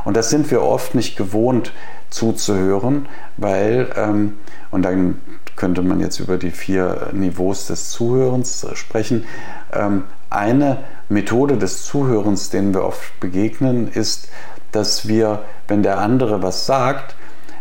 Und 0.04 0.16
das 0.16 0.30
sind 0.30 0.50
wir 0.50 0.62
oft 0.62 0.94
nicht 0.94 1.16
gewohnt 1.16 1.72
zuzuhören, 2.10 3.06
weil, 3.36 3.88
ähm, 3.96 4.34
und 4.70 4.82
dann 4.82 5.20
könnte 5.56 5.82
man 5.82 6.00
jetzt 6.00 6.20
über 6.20 6.38
die 6.38 6.50
vier 6.50 7.08
Niveaus 7.12 7.66
des 7.66 7.90
Zuhörens 7.90 8.66
sprechen, 8.74 9.24
ähm, 9.72 10.04
eine 10.30 10.78
Methode 11.08 11.56
des 11.56 11.84
Zuhörens, 11.84 12.50
denen 12.50 12.74
wir 12.74 12.84
oft 12.84 13.18
begegnen, 13.20 13.88
ist, 13.88 14.28
dass 14.72 15.08
wir, 15.08 15.40
wenn 15.68 15.82
der 15.82 15.98
andere 15.98 16.42
was 16.42 16.66
sagt, 16.66 17.16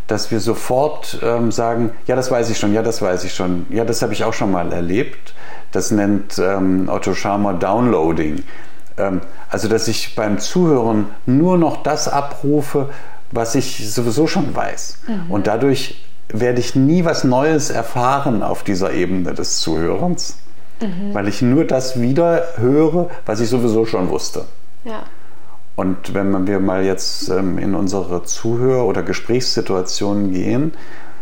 dass 0.07 0.29
wir 0.29 0.39
sofort 0.39 1.19
ähm, 1.23 1.51
sagen, 1.51 1.91
ja, 2.05 2.15
das 2.15 2.29
weiß 2.29 2.49
ich 2.49 2.59
schon, 2.59 2.73
ja, 2.73 2.83
das 2.83 3.01
weiß 3.01 3.23
ich 3.23 3.33
schon, 3.33 3.65
ja, 3.69 3.85
das 3.85 4.01
habe 4.01 4.13
ich 4.13 4.23
auch 4.23 4.33
schon 4.33 4.51
mal 4.51 4.71
erlebt. 4.71 5.33
Das 5.71 5.91
nennt 5.91 6.37
ähm, 6.37 6.89
Otto 6.89 7.13
Scharmer 7.13 7.53
Downloading. 7.53 8.43
Ähm, 8.97 9.21
also, 9.49 9.67
dass 9.67 9.87
ich 9.87 10.15
beim 10.15 10.37
Zuhören 10.39 11.07
nur 11.25 11.57
noch 11.57 11.81
das 11.83 12.07
abrufe, 12.07 12.89
was 13.31 13.55
ich 13.55 13.91
sowieso 13.91 14.27
schon 14.27 14.55
weiß. 14.55 14.99
Mhm. 15.07 15.31
Und 15.31 15.47
dadurch 15.47 16.05
werde 16.29 16.59
ich 16.59 16.75
nie 16.75 17.05
was 17.05 17.23
Neues 17.23 17.69
erfahren 17.69 18.43
auf 18.43 18.63
dieser 18.63 18.93
Ebene 18.93 19.33
des 19.33 19.59
Zuhörens 19.59 20.37
mhm. 20.81 21.13
weil 21.13 21.27
ich 21.27 21.41
nur 21.41 21.65
das 21.65 21.99
wieder 21.99 22.43
höre, 22.57 23.09
was 23.25 23.39
ich 23.39 23.49
sowieso 23.49 23.85
schon 23.85 24.09
wusste. 24.09 24.45
Ja. 24.83 25.03
Und 25.75 26.13
wenn 26.13 26.47
wir 26.47 26.59
mal 26.59 26.85
jetzt 26.85 27.29
ähm, 27.29 27.57
in 27.57 27.75
unsere 27.75 28.23
Zuhör- 28.23 28.85
oder 28.85 29.03
Gesprächssituationen 29.03 30.31
gehen, 30.31 30.73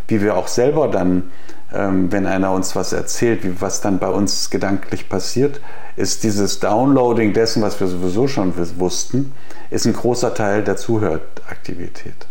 wie 0.07 0.21
wir 0.21 0.37
auch 0.37 0.47
selber 0.47 0.89
dann, 0.89 1.31
ähm, 1.73 2.11
wenn 2.11 2.27
einer 2.27 2.51
uns 2.51 2.75
was 2.75 2.93
erzählt, 2.93 3.43
wie, 3.43 3.59
was 3.61 3.81
dann 3.81 3.97
bei 3.97 4.09
uns 4.09 4.51
gedanklich 4.51 5.09
passiert, 5.09 5.59
ist 5.95 6.23
dieses 6.23 6.59
Downloading 6.59 7.33
dessen, 7.33 7.63
was 7.63 7.79
wir 7.79 7.87
sowieso 7.87 8.27
schon 8.27 8.53
wussten, 8.77 9.33
ist 9.71 9.85
ein 9.85 9.93
großer 9.93 10.35
Teil 10.35 10.63
der 10.63 10.77
Zuhöraktivität. 10.77 12.27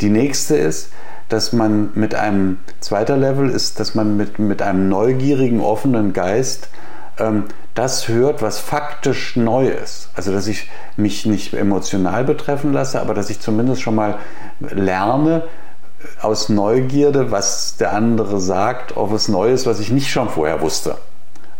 Die 0.00 0.10
nächste 0.10 0.56
ist, 0.56 0.90
dass 1.28 1.52
man 1.52 1.90
mit 1.94 2.14
einem, 2.14 2.58
zweiter 2.80 3.16
Level 3.16 3.48
ist, 3.50 3.80
dass 3.80 3.94
man 3.94 4.16
mit, 4.16 4.38
mit 4.38 4.62
einem 4.62 4.88
neugierigen, 4.88 5.60
offenen 5.60 6.12
Geist 6.12 6.68
ähm, 7.18 7.44
das 7.74 8.08
hört, 8.08 8.40
was 8.40 8.58
faktisch 8.58 9.36
neu 9.36 9.66
ist. 9.68 10.10
Also, 10.14 10.32
dass 10.32 10.46
ich 10.46 10.70
mich 10.96 11.26
nicht 11.26 11.54
emotional 11.54 12.24
betreffen 12.24 12.72
lasse, 12.72 13.00
aber 13.00 13.14
dass 13.14 13.30
ich 13.30 13.40
zumindest 13.40 13.82
schon 13.82 13.96
mal 13.96 14.18
lerne, 14.60 15.42
aus 16.20 16.48
Neugierde, 16.48 17.30
was 17.30 17.76
der 17.76 17.92
andere 17.92 18.40
sagt, 18.40 18.96
auf 18.96 19.10
was 19.10 19.28
Neues, 19.28 19.66
was 19.66 19.80
ich 19.80 19.90
nicht 19.90 20.10
schon 20.10 20.28
vorher 20.28 20.60
wusste. 20.60 20.96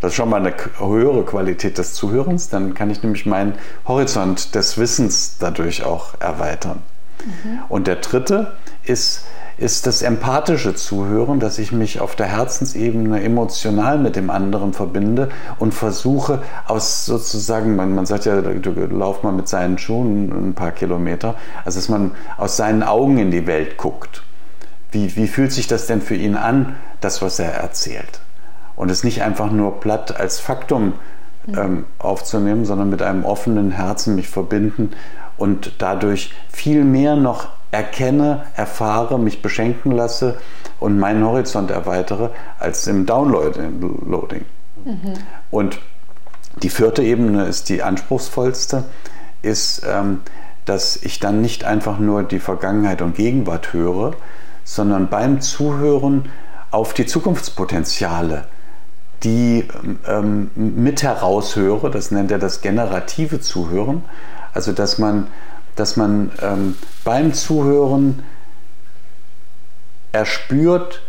Das 0.01 0.13
ist 0.13 0.17
schon 0.17 0.29
mal 0.29 0.41
eine 0.41 0.55
höhere 0.79 1.25
Qualität 1.25 1.79
des 1.79 1.95
Zuhörens. 1.95 2.51
Dann 2.51 2.75
kann 2.75 2.91
ich 2.91 3.03
nämlich 3.03 3.25
meinen 3.25 3.55
Horizont 3.89 4.55
des 4.55 4.77
Wissens 4.77 5.37
dadurch 5.39 5.85
auch 5.85 6.21
erweitern. 6.21 6.83
Mhm. 7.25 7.61
Und 7.71 7.87
der 7.87 7.97
dritte 7.97 8.53
ist, 8.85 9.25
ist 9.57 9.87
das 9.87 10.03
empathische 10.03 10.75
Zuhören, 10.75 11.41
dass 11.41 11.59
ich 11.59 11.73
mich 11.73 12.01
auf 12.01 12.17
der 12.17 12.27
Herzensebene 12.27 13.23
emotional 13.23 13.99
mit 13.99 14.17
dem 14.17 14.31
anderen 14.31 14.73
verbinde 14.73 15.29
und 15.59 15.73
versuche 15.75 16.43
aus 16.67 17.07
sozusagen, 17.07 17.77
man, 17.77 17.95
man 17.95 18.07
sagt 18.07 18.25
ja, 18.25 18.41
du 18.41 18.71
lauf 18.87 19.23
mal 19.23 19.33
mit 19.33 19.49
seinen 19.49 19.79
Schuhen 19.79 20.51
ein 20.51 20.55
paar 20.55 20.73
Kilometer, 20.73 21.37
also 21.65 21.79
dass 21.79 21.89
man 21.89 22.13
aus 22.37 22.57
seinen 22.57 22.83
Augen 22.83 23.19
in 23.19 23.31
die 23.31 23.47
Welt 23.47 23.77
guckt. 23.77 24.23
Wie, 24.91 25.15
wie 25.17 25.27
fühlt 25.27 25.53
sich 25.53 25.67
das 25.67 25.87
denn 25.87 26.01
für 26.01 26.15
ihn 26.15 26.37
an, 26.37 26.77
das, 27.01 27.23
was 27.23 27.39
er 27.39 27.53
erzählt? 27.53 28.21
und 28.77 28.91
es 28.91 29.05
nicht 29.05 29.23
einfach 29.23 29.51
nur 29.51 29.81
platt 29.81 30.19
als 30.19 30.41
Faktum 30.41 30.95
mhm. 31.47 31.59
ähm, 31.59 31.85
aufzunehmen, 31.99 32.65
sondern 32.65 32.91
mit 32.91 33.03
einem 33.03 33.25
offenen 33.25 33.71
Herzen 33.71 34.15
mich 34.15 34.29
verbinden 34.29 34.93
und 35.37 35.75
dadurch 35.79 36.33
viel 36.51 36.85
mehr 36.85 37.17
noch 37.17 37.49
erkenne, 37.75 38.47
erfahre, 38.55 39.19
mich 39.19 39.43
beschenken 39.43 39.93
lasse 39.93 40.39
und 40.81 40.99
meinen 40.99 41.25
Horizont 41.25 41.71
erweitere 41.71 42.31
als 42.59 42.87
im 42.87 43.07
Downloading. 43.07 44.45
Mhm. 44.85 45.15
Und 45.51 45.79
die 46.63 46.71
vierte 46.71 47.03
Ebene 47.03 47.45
ist 47.45 47.69
die 47.69 47.83
anspruchsvollste, 47.83 48.85
ist, 49.43 49.83
ähm, 49.87 50.21
dass 50.65 50.97
ich 50.97 51.21
dann 51.21 51.41
nicht 51.43 51.65
einfach 51.65 51.99
nur 51.99 52.23
die 52.23 52.41
Vergangenheit 52.41 53.03
und 53.03 53.17
Gegenwart 53.17 53.73
höre, 53.73 54.13
sondern 54.65 55.09
beim 55.09 55.41
Zuhören 55.41 56.31
auf 56.71 56.95
die 56.95 57.07
Zukunftspotenziale 57.07 58.47
die 59.25 59.67
ähm, 60.07 60.51
mit 60.55 61.03
heraushöre, 61.03 61.91
das 61.91 62.11
nennt 62.11 62.31
er 62.31 62.39
das 62.39 62.61
generative 62.61 63.41
Zuhören, 63.41 64.05
also 64.53 64.73
dass 64.73 64.99
man, 64.99 65.29
dass 65.77 65.97
man 65.97 66.33
ähm, 66.43 66.77
beim 67.05 67.33
Zuhören 67.33 68.23
erspürt, 70.13 71.03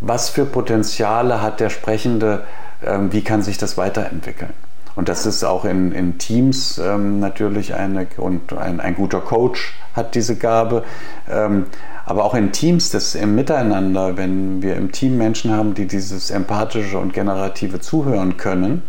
was 0.00 0.28
für 0.28 0.44
Potenziale 0.44 1.42
hat 1.42 1.60
der 1.60 1.70
Sprechende, 1.70 2.44
ähm, 2.84 3.12
wie 3.12 3.22
kann 3.22 3.42
sich 3.42 3.58
das 3.58 3.76
weiterentwickeln. 3.76 4.52
Und 4.96 5.08
das 5.08 5.26
ist 5.26 5.42
auch 5.42 5.64
in, 5.64 5.90
in 5.90 6.18
Teams 6.18 6.78
ähm, 6.78 7.18
natürlich 7.18 7.74
eine, 7.74 8.06
und 8.16 8.52
ein, 8.52 8.78
ein, 8.78 8.94
guter 8.94 9.20
Coach 9.20 9.74
hat 9.94 10.14
diese 10.14 10.36
Gabe. 10.36 10.84
Ähm, 11.28 11.66
aber 12.06 12.24
auch 12.24 12.34
in 12.34 12.52
Teams, 12.52 12.90
das 12.90 13.14
im 13.14 13.34
Miteinander, 13.34 14.16
wenn 14.16 14.62
wir 14.62 14.76
im 14.76 14.92
Team 14.92 15.18
Menschen 15.18 15.50
haben, 15.50 15.74
die 15.74 15.86
dieses 15.86 16.30
empathische 16.30 16.98
und 16.98 17.12
generative 17.12 17.80
zuhören 17.80 18.36
können 18.36 18.82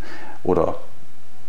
oder 0.44 0.76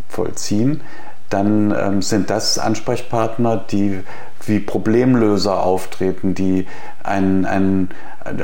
vollziehen, 0.09 0.81
dann 1.29 1.75
ähm, 1.77 2.01
sind 2.01 2.29
das 2.29 2.57
Ansprechpartner, 2.57 3.57
die 3.57 4.03
wie 4.45 4.59
Problemlöser 4.59 5.61
auftreten, 5.61 6.33
die 6.33 6.67
ein, 7.03 7.45
ein, 7.45 7.89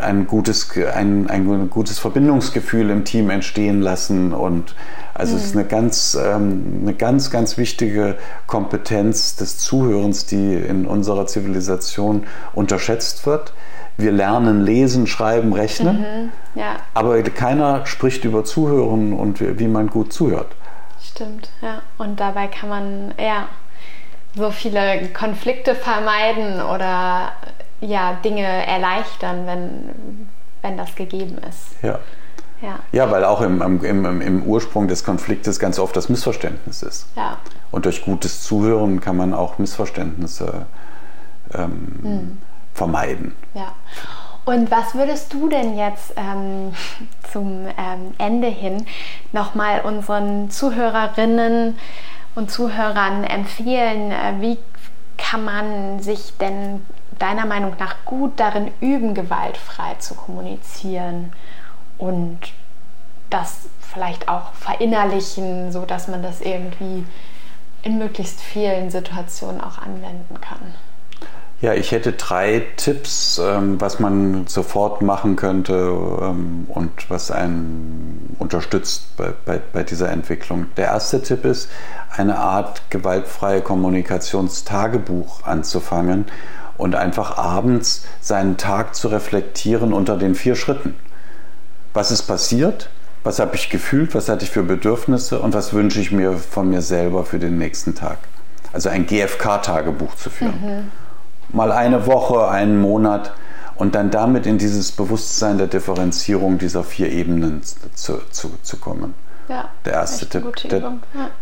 ein, 0.01 0.27
gutes, 0.27 0.69
ein, 0.93 1.29
ein 1.29 1.69
gutes 1.69 1.99
Verbindungsgefühl 1.99 2.89
im 2.89 3.05
Team 3.05 3.29
entstehen 3.29 3.81
lassen. 3.81 4.33
Und 4.33 4.75
also 5.13 5.33
mhm. 5.33 5.37
es 5.37 5.45
ist 5.45 5.55
mhm. 5.55 5.61
eine 5.61 5.69
ganz, 5.69 6.17
ähm, 6.21 6.79
eine 6.81 6.93
ganz, 6.93 7.31
ganz 7.31 7.57
wichtige 7.57 8.15
Kompetenz 8.47 9.35
des 9.35 9.57
Zuhörens, 9.59 10.25
die 10.25 10.55
in 10.55 10.85
unserer 10.85 11.25
Zivilisation 11.25 12.25
unterschätzt 12.53 13.25
wird. 13.25 13.53
Wir 13.95 14.11
lernen 14.11 14.61
lesen, 14.65 15.05
schreiben, 15.05 15.53
rechnen, 15.53 15.99
mhm. 15.99 16.59
ja. 16.59 16.77
aber 16.95 17.21
keiner 17.21 17.85
spricht 17.85 18.25
über 18.25 18.43
Zuhören 18.43 19.13
und 19.13 19.39
wie, 19.39 19.59
wie 19.59 19.67
man 19.67 19.87
gut 19.87 20.11
zuhört. 20.11 20.55
Stimmt, 21.03 21.49
ja. 21.61 21.81
Und 21.97 22.19
dabei 22.19 22.47
kann 22.47 22.69
man 22.69 23.13
ja 23.19 23.47
so 24.35 24.51
viele 24.51 25.09
Konflikte 25.09 25.75
vermeiden 25.75 26.61
oder 26.61 27.33
ja, 27.81 28.13
Dinge 28.23 28.45
erleichtern, 28.65 29.45
wenn, 29.45 30.29
wenn 30.61 30.77
das 30.77 30.95
gegeben 30.95 31.37
ist. 31.49 31.83
Ja. 31.83 31.99
Ja. 32.61 32.79
ja, 32.93 33.11
weil 33.11 33.25
auch 33.25 33.41
im, 33.41 33.61
im, 33.83 34.21
im 34.21 34.43
Ursprung 34.43 34.87
des 34.87 35.03
Konfliktes 35.03 35.59
ganz 35.59 35.79
oft 35.79 35.97
das 35.97 36.07
Missverständnis 36.07 36.81
ist. 36.81 37.07
Ja. 37.17 37.37
Und 37.71 37.83
durch 37.83 38.05
gutes 38.05 38.41
Zuhören 38.41 39.01
kann 39.01 39.17
man 39.17 39.33
auch 39.33 39.57
Missverständnisse 39.57 40.65
ähm, 41.53 41.99
mhm. 42.01 42.41
vermeiden. 42.73 43.35
Ja. 43.53 43.73
Und 44.45 44.71
was 44.71 44.93
würdest 44.93 45.33
du 45.33 45.47
denn 45.47 45.77
jetzt 45.77 46.13
ähm, 46.17 46.73
zum 47.31 47.67
ähm, 47.77 48.13
Ende 48.17 48.47
hin 48.47 48.85
nochmal 49.31 49.81
unseren 49.81 50.49
Zuhörerinnen 50.49 51.77
und 52.35 52.51
Zuhörern 52.51 53.23
empfehlen? 53.23 54.11
Äh, 54.11 54.41
wie 54.41 54.57
kann 55.17 55.45
man 55.45 56.01
sich 56.01 56.37
denn 56.37 56.85
deiner 57.19 57.45
Meinung 57.45 57.75
nach 57.79 57.95
gut 58.05 58.39
darin 58.39 58.71
üben, 58.81 59.13
gewaltfrei 59.13 59.95
zu 59.99 60.15
kommunizieren 60.15 61.31
und 61.97 62.39
das 63.29 63.69
vielleicht 63.79 64.27
auch 64.27 64.51
verinnerlichen, 64.53 65.71
sodass 65.71 66.07
man 66.07 66.21
das 66.21 66.41
irgendwie 66.41 67.05
in 67.83 67.97
möglichst 67.97 68.41
vielen 68.41 68.89
Situationen 68.89 69.61
auch 69.61 69.77
anwenden 69.77 70.41
kann? 70.41 70.73
Ja, 71.63 71.73
ich 71.73 71.93
hätte 71.93 72.11
drei 72.11 72.61
Tipps, 72.75 73.41
ähm, 73.41 73.79
was 73.79 73.97
man 74.01 74.47
sofort 74.47 75.01
machen 75.01 75.37
könnte 75.37 75.73
ähm, 75.73 76.65
und 76.67 77.09
was 77.09 77.31
einen 77.31 78.35
unterstützt 78.37 79.15
bei, 79.15 79.31
bei, 79.45 79.61
bei, 79.71 79.83
dieser 79.83 80.09
Entwicklung. 80.09 80.65
Der 80.75 80.87
erste 80.87 81.21
Tipp 81.21 81.45
ist, 81.45 81.69
eine 82.11 82.37
Art 82.37 82.81
gewaltfreie 82.89 83.61
Kommunikationstagebuch 83.61 85.43
anzufangen 85.45 86.25
und 86.77 86.95
einfach 86.95 87.37
abends 87.37 88.03
seinen 88.19 88.57
Tag 88.57 88.93
zu 88.93 89.07
reflektieren 89.07 89.93
unter 89.93 90.17
den 90.17 90.35
vier 90.35 90.55
Schritten. 90.55 90.95
Was 91.93 92.11
ist 92.11 92.23
passiert? 92.23 92.89
Was 93.23 93.39
habe 93.39 93.55
ich 93.55 93.69
gefühlt? 93.69 94.13
Was 94.15 94.27
hatte 94.27 94.43
ich 94.43 94.51
für 94.51 94.63
Bedürfnisse? 94.63 95.39
Und 95.39 95.53
was 95.53 95.71
wünsche 95.71 96.01
ich 96.01 96.11
mir 96.11 96.33
von 96.33 96.69
mir 96.69 96.81
selber 96.81 97.23
für 97.23 97.39
den 97.39 97.57
nächsten 97.57 97.95
Tag? 97.95 98.17
Also 98.73 98.89
ein 98.89 99.05
GFK-Tagebuch 99.05 100.15
zu 100.15 100.29
führen. 100.29 100.59
Mhm 100.61 101.02
mal 101.53 101.71
eine 101.71 102.05
Woche, 102.05 102.49
einen 102.49 102.79
Monat 102.79 103.33
und 103.75 103.95
dann 103.95 104.11
damit 104.11 104.45
in 104.45 104.57
dieses 104.57 104.91
Bewusstsein 104.91 105.57
der 105.57 105.67
Differenzierung 105.67 106.57
dieser 106.57 106.83
vier 106.83 107.11
Ebenen 107.11 107.61
zu, 107.93 108.19
zu, 108.29 108.51
zu 108.61 108.77
kommen. 108.77 109.13
Ja, 109.47 109.69
der 109.85 109.93
erste 109.93 110.27
Tipp. 110.27 110.55
Der, 110.69 110.79
ja. 110.79 110.99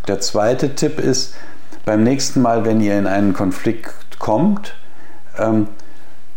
der 0.07 0.19
zweite 0.19 0.75
Tipp 0.75 0.99
ist, 0.99 1.35
beim 1.85 2.03
nächsten 2.03 2.41
Mal, 2.41 2.65
wenn 2.65 2.81
ihr 2.81 2.97
in 2.97 3.07
einen 3.07 3.33
Konflikt 3.33 4.19
kommt, 4.19 4.75
ähm, 5.37 5.67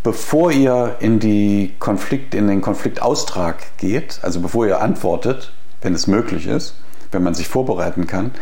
bevor 0.02 0.52
ihr 0.52 0.96
in, 1.00 1.18
die 1.18 1.74
Konflikt, 1.78 2.34
in 2.34 2.48
den 2.48 2.60
Konfliktaustrag 2.60 3.56
geht, 3.78 4.20
also 4.22 4.40
bevor 4.40 4.66
ihr 4.66 4.80
antwortet, 4.80 5.52
wenn 5.80 5.94
es 5.94 6.06
möglich 6.06 6.46
ist, 6.46 6.76
wenn 7.12 7.22
man 7.22 7.34
sich 7.34 7.48
vorbereiten 7.48 8.06
kann, 8.06 8.32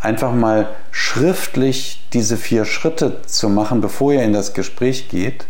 einfach 0.00 0.32
mal 0.32 0.68
schriftlich 0.90 2.06
diese 2.12 2.36
vier 2.36 2.64
Schritte 2.64 3.22
zu 3.22 3.48
machen, 3.48 3.80
bevor 3.80 4.12
ihr 4.12 4.22
in 4.22 4.32
das 4.32 4.54
Gespräch 4.54 5.08
geht 5.08 5.46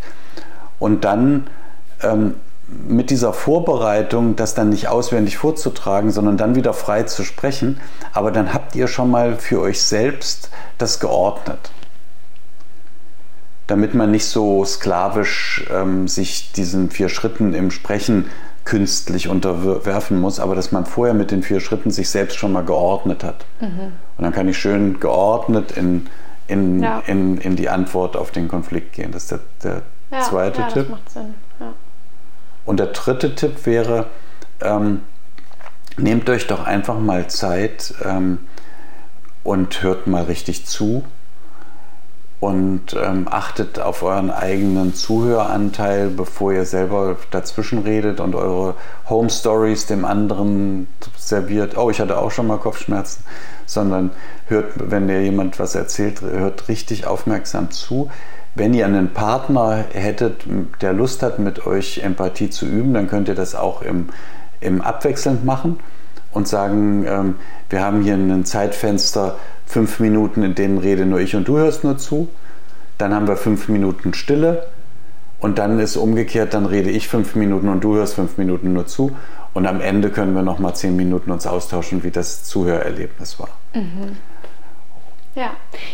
und 0.79 1.05
dann 1.05 1.49
ähm, 2.03 2.35
mit 2.87 3.11
dieser 3.11 3.33
Vorbereitung 3.33 4.37
das 4.37 4.55
dann 4.55 4.69
nicht 4.71 4.89
auswendig 4.89 5.39
vorzutragen, 5.39 6.11
sondern 6.11 6.37
dann 6.37 6.55
wieder 6.55 6.73
frei 6.73 7.03
zu 7.03 7.25
sprechen. 7.25 7.81
Aber 8.13 8.31
dann 8.31 8.55
habt 8.55 8.77
ihr 8.77 8.87
schon 8.87 9.11
mal 9.11 9.37
für 9.37 9.61
euch 9.61 9.83
selbst 9.83 10.51
das 10.79 11.01
geordnet. 11.01 11.71
Damit 13.67 13.95
man 13.95 14.11
nicht 14.11 14.27
so 14.27 14.65
sklavisch 14.65 15.65
ähm, 15.73 16.07
sich 16.09 16.53
diesen 16.53 16.91
vier 16.91 17.09
Schritten 17.09 17.55
im 17.55 17.71
Sprechen 17.71 18.27
künstlich 18.65 19.29
unterwerfen 19.29 20.21
muss, 20.21 20.39
aber 20.39 20.55
dass 20.55 20.71
man 20.71 20.87
vorher 20.87 21.15
mit 21.15 21.31
den 21.31 21.43
vier 21.43 21.61
Schritten 21.61 21.91
sich 21.91 22.09
selbst 22.09 22.39
schon 22.39 22.53
mal 22.53 22.65
geordnet 22.65 23.25
hat. 23.25 23.45
Mhm. 23.61 23.93
Und 24.21 24.25
dann 24.25 24.35
kann 24.35 24.49
ich 24.49 24.59
schön 24.59 25.01
geordnet 25.01 25.73
in, 25.73 26.07
in, 26.47 26.83
ja. 26.83 26.99
in, 27.07 27.39
in 27.39 27.57
die 27.57 27.71
Antwort 27.71 28.19
auf 28.19 28.31
den 28.31 28.49
Konflikt 28.49 28.93
gehen. 28.93 29.13
Das 29.13 29.23
ist 29.23 29.31
der, 29.31 29.41
der 29.63 29.83
ja, 30.11 30.21
zweite 30.21 30.61
ja, 30.61 30.69
Tipp. 30.69 30.83
Das 30.83 30.91
macht 30.91 31.11
Sinn. 31.11 31.35
Und 32.67 32.81
der 32.81 32.89
dritte 32.89 33.35
Tipp 33.35 33.65
wäre, 33.65 34.09
ähm, 34.61 35.01
nehmt 35.97 36.29
euch 36.29 36.47
doch 36.49 36.67
einfach 36.67 36.99
mal 36.99 37.29
Zeit 37.29 37.95
ähm, 38.05 38.41
und 39.43 39.83
hört 39.83 40.07
mal 40.07 40.25
richtig 40.25 40.67
zu 40.67 41.03
und 42.41 42.97
ähm, 42.97 43.29
achtet 43.31 43.79
auf 43.79 44.03
euren 44.03 44.31
eigenen 44.31 44.95
Zuhöranteil, 44.95 46.09
bevor 46.09 46.55
ihr 46.55 46.65
selber 46.65 47.17
dazwischen 47.31 47.81
redet 47.81 48.19
und 48.19 48.35
eure 48.35 48.75
Home 49.11 49.29
Stories 49.29 49.85
dem 49.85 50.07
anderen 50.07 50.89
serviert. 51.19 51.77
Oh, 51.77 51.91
ich 51.91 52.01
hatte 52.01 52.17
auch 52.19 52.31
schon 52.31 52.47
mal 52.47 52.57
Kopfschmerzen, 52.57 53.25
sondern 53.67 54.11
hört, 54.47 54.73
wenn 54.77 55.07
dir 55.07 55.23
jemand 55.23 55.59
was 55.59 55.75
erzählt, 55.75 56.23
hört 56.23 56.69
richtig 56.69 57.07
aufmerksam 57.07 57.71
zu. 57.71 58.11
Wenn 58.55 58.73
ihr 58.73 58.87
einen 58.87 59.13
Partner 59.13 59.85
hättet, 59.93 60.45
der 60.81 60.95
Lust 60.95 61.23
hat, 61.23 61.39
mit 61.39 61.67
euch 61.67 61.99
Empathie 61.99 62.49
zu 62.49 62.65
üben, 62.65 62.95
dann 62.95 63.07
könnt 63.07 63.29
ihr 63.29 63.35
das 63.35 63.55
auch 63.55 63.83
im, 63.83 64.09
im 64.61 64.81
Abwechselnd 64.81 65.45
machen 65.45 65.79
und 66.33 66.49
sagen, 66.49 67.05
ähm, 67.07 67.35
wir 67.69 67.83
haben 67.85 68.03
hier 68.03 68.15
ein 68.15 68.45
Zeitfenster, 68.45 69.37
fünf 69.71 70.01
Minuten, 70.01 70.43
in 70.43 70.55
denen 70.55 70.79
rede 70.79 71.07
nur 71.07 71.21
ich 71.21 71.37
und 71.37 71.47
du 71.47 71.57
hörst 71.59 71.85
nur 71.85 71.97
zu. 71.97 72.29
Dann 72.99 73.15
haben 73.15 73.29
wir 73.29 73.37
fünf 73.37 73.69
Minuten 73.69 74.13
Stille 74.15 74.67
und 75.39 75.59
dann 75.59 75.79
ist 75.79 75.97
umgekehrt, 75.97 76.53
dann 76.55 76.67
rede 76.67 76.91
ich 76.91 77.09
fünf 77.09 77.35
Minuten 77.35 77.69
und 77.69 77.83
du 77.83 77.95
hörst 77.95 78.15
fünf 78.15 78.37
Minuten 78.37 78.73
nur 78.73 78.87
zu. 78.87 79.17
Und 79.55 79.67
am 79.67 79.81
Ende 79.81 80.11
können 80.11 80.35
wir 80.35 80.43
noch 80.43 80.59
mal 80.59 80.75
zehn 80.75 80.95
Minuten 80.97 81.31
uns 81.31 81.47
austauschen, 81.47 82.03
wie 82.03 82.11
das 82.11 82.45
Zuhörerlebnis 82.45 83.39
war. 83.41 83.49
Mhm. 83.75 84.17
Ja, 85.35 85.51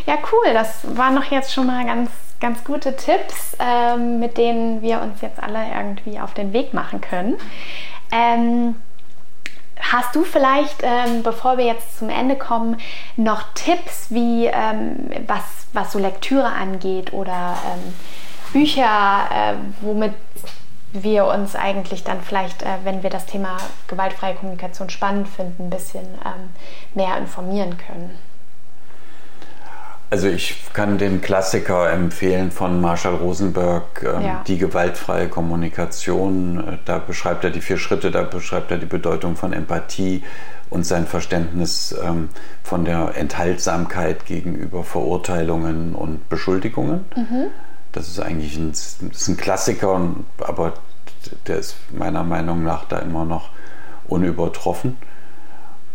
ja, 0.06 0.14
cool. 0.32 0.52
Das 0.52 0.96
waren 0.96 1.14
noch 1.14 1.24
jetzt 1.24 1.52
schon 1.52 1.66
mal 1.66 1.84
ganz, 1.84 2.10
ganz 2.40 2.64
gute 2.64 2.96
Tipps, 2.96 3.56
ähm, 3.58 4.18
mit 4.18 4.36
denen 4.38 4.82
wir 4.82 5.00
uns 5.00 5.20
jetzt 5.20 5.42
alle 5.42 5.58
irgendwie 5.74 6.18
auf 6.18 6.34
den 6.34 6.52
Weg 6.52 6.74
machen 6.74 7.00
können. 7.00 7.36
Ähm, 8.10 8.74
Hast 9.80 10.16
du 10.16 10.24
vielleicht, 10.24 10.82
ähm, 10.82 11.22
bevor 11.22 11.58
wir 11.58 11.66
jetzt 11.66 11.98
zum 11.98 12.08
Ende 12.08 12.36
kommen, 12.36 12.78
noch 13.16 13.42
Tipps, 13.54 14.10
wie 14.10 14.46
ähm, 14.46 15.10
was, 15.26 15.42
was 15.72 15.92
so 15.92 15.98
Lektüre 15.98 16.46
angeht 16.46 17.12
oder 17.12 17.56
ähm, 17.66 17.94
Bücher, 18.52 19.28
äh, 19.32 19.54
womit 19.82 20.14
wir 20.92 21.26
uns 21.26 21.54
eigentlich 21.54 22.04
dann 22.04 22.22
vielleicht, 22.22 22.62
äh, 22.62 22.78
wenn 22.84 23.02
wir 23.02 23.10
das 23.10 23.26
Thema 23.26 23.58
gewaltfreie 23.86 24.34
Kommunikation 24.34 24.88
spannend 24.90 25.28
finden, 25.28 25.64
ein 25.64 25.70
bisschen 25.70 26.06
ähm, 26.24 26.50
mehr 26.94 27.16
informieren 27.18 27.76
können? 27.76 28.18
Also 30.08 30.28
ich 30.28 30.62
kann 30.72 30.98
den 30.98 31.20
Klassiker 31.20 31.90
empfehlen 31.90 32.52
von 32.52 32.80
Marshall 32.80 33.16
Rosenberg, 33.16 34.04
ähm, 34.04 34.22
ja. 34.22 34.44
die 34.46 34.56
gewaltfreie 34.56 35.28
Kommunikation. 35.28 36.58
Äh, 36.60 36.78
da 36.84 36.98
beschreibt 36.98 37.42
er 37.42 37.50
die 37.50 37.60
vier 37.60 37.76
Schritte, 37.76 38.12
da 38.12 38.22
beschreibt 38.22 38.70
er 38.70 38.78
die 38.78 38.86
Bedeutung 38.86 39.34
von 39.34 39.52
Empathie 39.52 40.22
und 40.70 40.86
sein 40.86 41.06
Verständnis 41.06 41.94
ähm, 42.04 42.28
von 42.62 42.84
der 42.84 43.16
Enthaltsamkeit 43.16 44.26
gegenüber 44.26 44.84
Verurteilungen 44.84 45.94
und 45.94 46.28
Beschuldigungen. 46.28 47.04
Mhm. 47.16 47.46
Das 47.90 48.08
ist 48.08 48.20
eigentlich 48.20 48.56
ein, 48.56 48.70
ist 48.70 49.28
ein 49.28 49.36
Klassiker, 49.36 50.00
aber 50.38 50.74
der 51.48 51.58
ist 51.58 51.76
meiner 51.92 52.22
Meinung 52.22 52.62
nach 52.62 52.84
da 52.84 52.98
immer 52.98 53.24
noch 53.24 53.50
unübertroffen. 54.06 54.98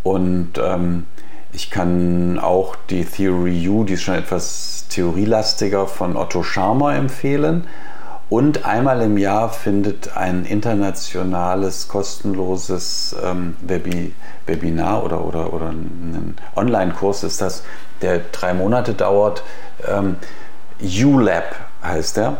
Und 0.02 0.58
ähm, 0.62 1.06
ich 1.52 1.70
kann 1.70 2.38
auch 2.38 2.76
die 2.88 3.04
Theory 3.04 3.68
U, 3.68 3.84
die 3.84 3.94
ist 3.94 4.02
schon 4.02 4.14
etwas 4.14 4.86
theorielastiger, 4.88 5.86
von 5.86 6.16
Otto 6.16 6.42
Scharmer 6.42 6.94
empfehlen. 6.94 7.66
Und 8.30 8.64
einmal 8.64 9.02
im 9.02 9.18
Jahr 9.18 9.50
findet 9.50 10.16
ein 10.16 10.46
internationales 10.46 11.88
kostenloses 11.88 13.14
ähm, 13.22 13.56
Webi 13.60 14.14
Webinar 14.46 15.04
oder, 15.04 15.24
oder, 15.24 15.52
oder 15.52 15.66
ein 15.66 16.34
Online-Kurs 16.56 17.24
ist 17.24 17.42
das, 17.42 17.62
der 18.00 18.20
drei 18.32 18.54
Monate 18.54 18.94
dauert. 18.94 19.42
Ähm, 19.86 20.16
ULab 20.80 21.54
heißt 21.84 22.16
der, 22.16 22.38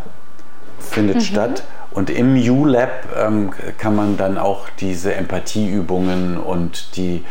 findet 0.79 1.17
mhm. 1.17 1.21
statt. 1.21 1.63
Und 1.91 2.09
im 2.09 2.37
ULab 2.37 2.91
ähm, 3.15 3.51
kann 3.77 3.95
man 3.95 4.17
dann 4.17 4.39
auch 4.39 4.71
diese 4.81 5.15
Empathieübungen 5.15 6.39
und 6.39 6.97
die 6.97 7.23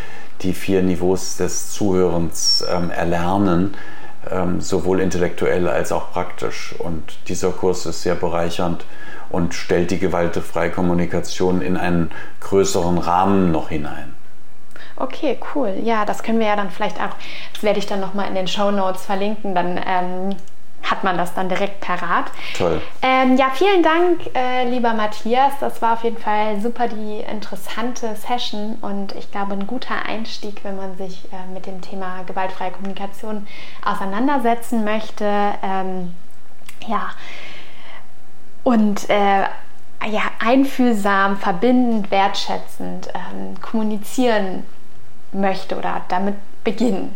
die 0.41 0.53
vier 0.53 0.81
Niveaus 0.81 1.37
des 1.37 1.71
Zuhörens 1.71 2.65
ähm, 2.69 2.89
erlernen, 2.89 3.75
ähm, 4.29 4.61
sowohl 4.61 4.99
intellektuell 4.99 5.67
als 5.67 5.91
auch 5.91 6.11
praktisch. 6.11 6.75
Und 6.77 7.17
dieser 7.27 7.51
Kurs 7.51 7.85
ist 7.85 8.01
sehr 8.01 8.15
bereichernd 8.15 8.85
und 9.29 9.53
stellt 9.53 9.91
die 9.91 9.99
gewaltfreie 9.99 10.71
Kommunikation 10.71 11.61
in 11.61 11.77
einen 11.77 12.11
größeren 12.41 12.97
Rahmen 12.97 13.51
noch 13.51 13.69
hinein. 13.69 14.13
Okay, 14.97 15.39
cool. 15.55 15.73
Ja, 15.83 16.05
das 16.05 16.21
können 16.21 16.39
wir 16.39 16.47
ja 16.47 16.55
dann 16.55 16.69
vielleicht 16.69 16.97
auch, 16.97 17.15
das 17.53 17.63
werde 17.63 17.79
ich 17.79 17.87
dann 17.87 18.01
nochmal 18.01 18.27
in 18.27 18.35
den 18.35 18.47
Show 18.47 18.69
Notes 18.71 19.05
verlinken, 19.05 19.55
dann 19.55 19.79
ähm, 19.83 20.35
hat 20.83 21.03
man 21.03 21.17
das 21.17 21.33
dann 21.33 21.49
direkt 21.49 21.79
parat. 21.81 22.25
Toll. 22.57 22.81
Ähm, 23.01 23.37
ja, 23.37 23.49
vielen 23.53 23.83
Dank, 23.83 24.21
äh, 24.35 24.69
lieber 24.69 24.93
Matthias. 24.93 25.53
Das 25.59 25.81
war 25.81 25.93
auf 25.93 26.03
jeden 26.03 26.17
Fall 26.17 26.59
super 26.59 26.87
die 26.87 27.19
interessante 27.19 28.15
Session 28.15 28.77
und 28.81 29.15
ich 29.15 29.31
glaube 29.31 29.53
ein 29.53 29.67
guter 29.67 30.05
Einstieg, 30.05 30.63
wenn 30.63 30.77
man 30.77 30.97
sich 30.97 31.25
äh, 31.31 31.53
mit 31.53 31.65
dem 31.65 31.81
Thema 31.81 32.23
gewaltfreie 32.25 32.71
Kommunikation 32.71 33.47
auseinandersetzen 33.85 34.83
möchte. 34.83 35.25
Ähm, 35.63 36.13
ja. 36.87 37.09
Und 38.63 39.09
äh, 39.09 39.43
ja, 40.07 40.21
einfühlsam, 40.43 41.37
verbindend, 41.37 42.09
wertschätzend 42.11 43.09
ähm, 43.13 43.59
kommunizieren 43.61 44.63
möchte 45.31 45.77
oder 45.77 46.01
damit 46.07 46.35
beginnen. 46.63 47.15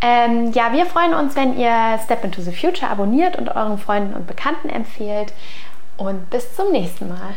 Ähm, 0.00 0.52
ja, 0.52 0.72
wir 0.72 0.86
freuen 0.86 1.14
uns, 1.14 1.34
wenn 1.36 1.58
ihr 1.58 1.98
Step 2.04 2.24
into 2.24 2.42
the 2.42 2.52
Future 2.52 2.90
abonniert 2.90 3.36
und 3.36 3.48
euren 3.48 3.78
Freunden 3.78 4.14
und 4.14 4.26
Bekannten 4.26 4.68
empfehlt. 4.68 5.32
Und 5.96 6.28
bis 6.30 6.54
zum 6.56 6.72
nächsten 6.72 7.08
Mal. 7.08 7.34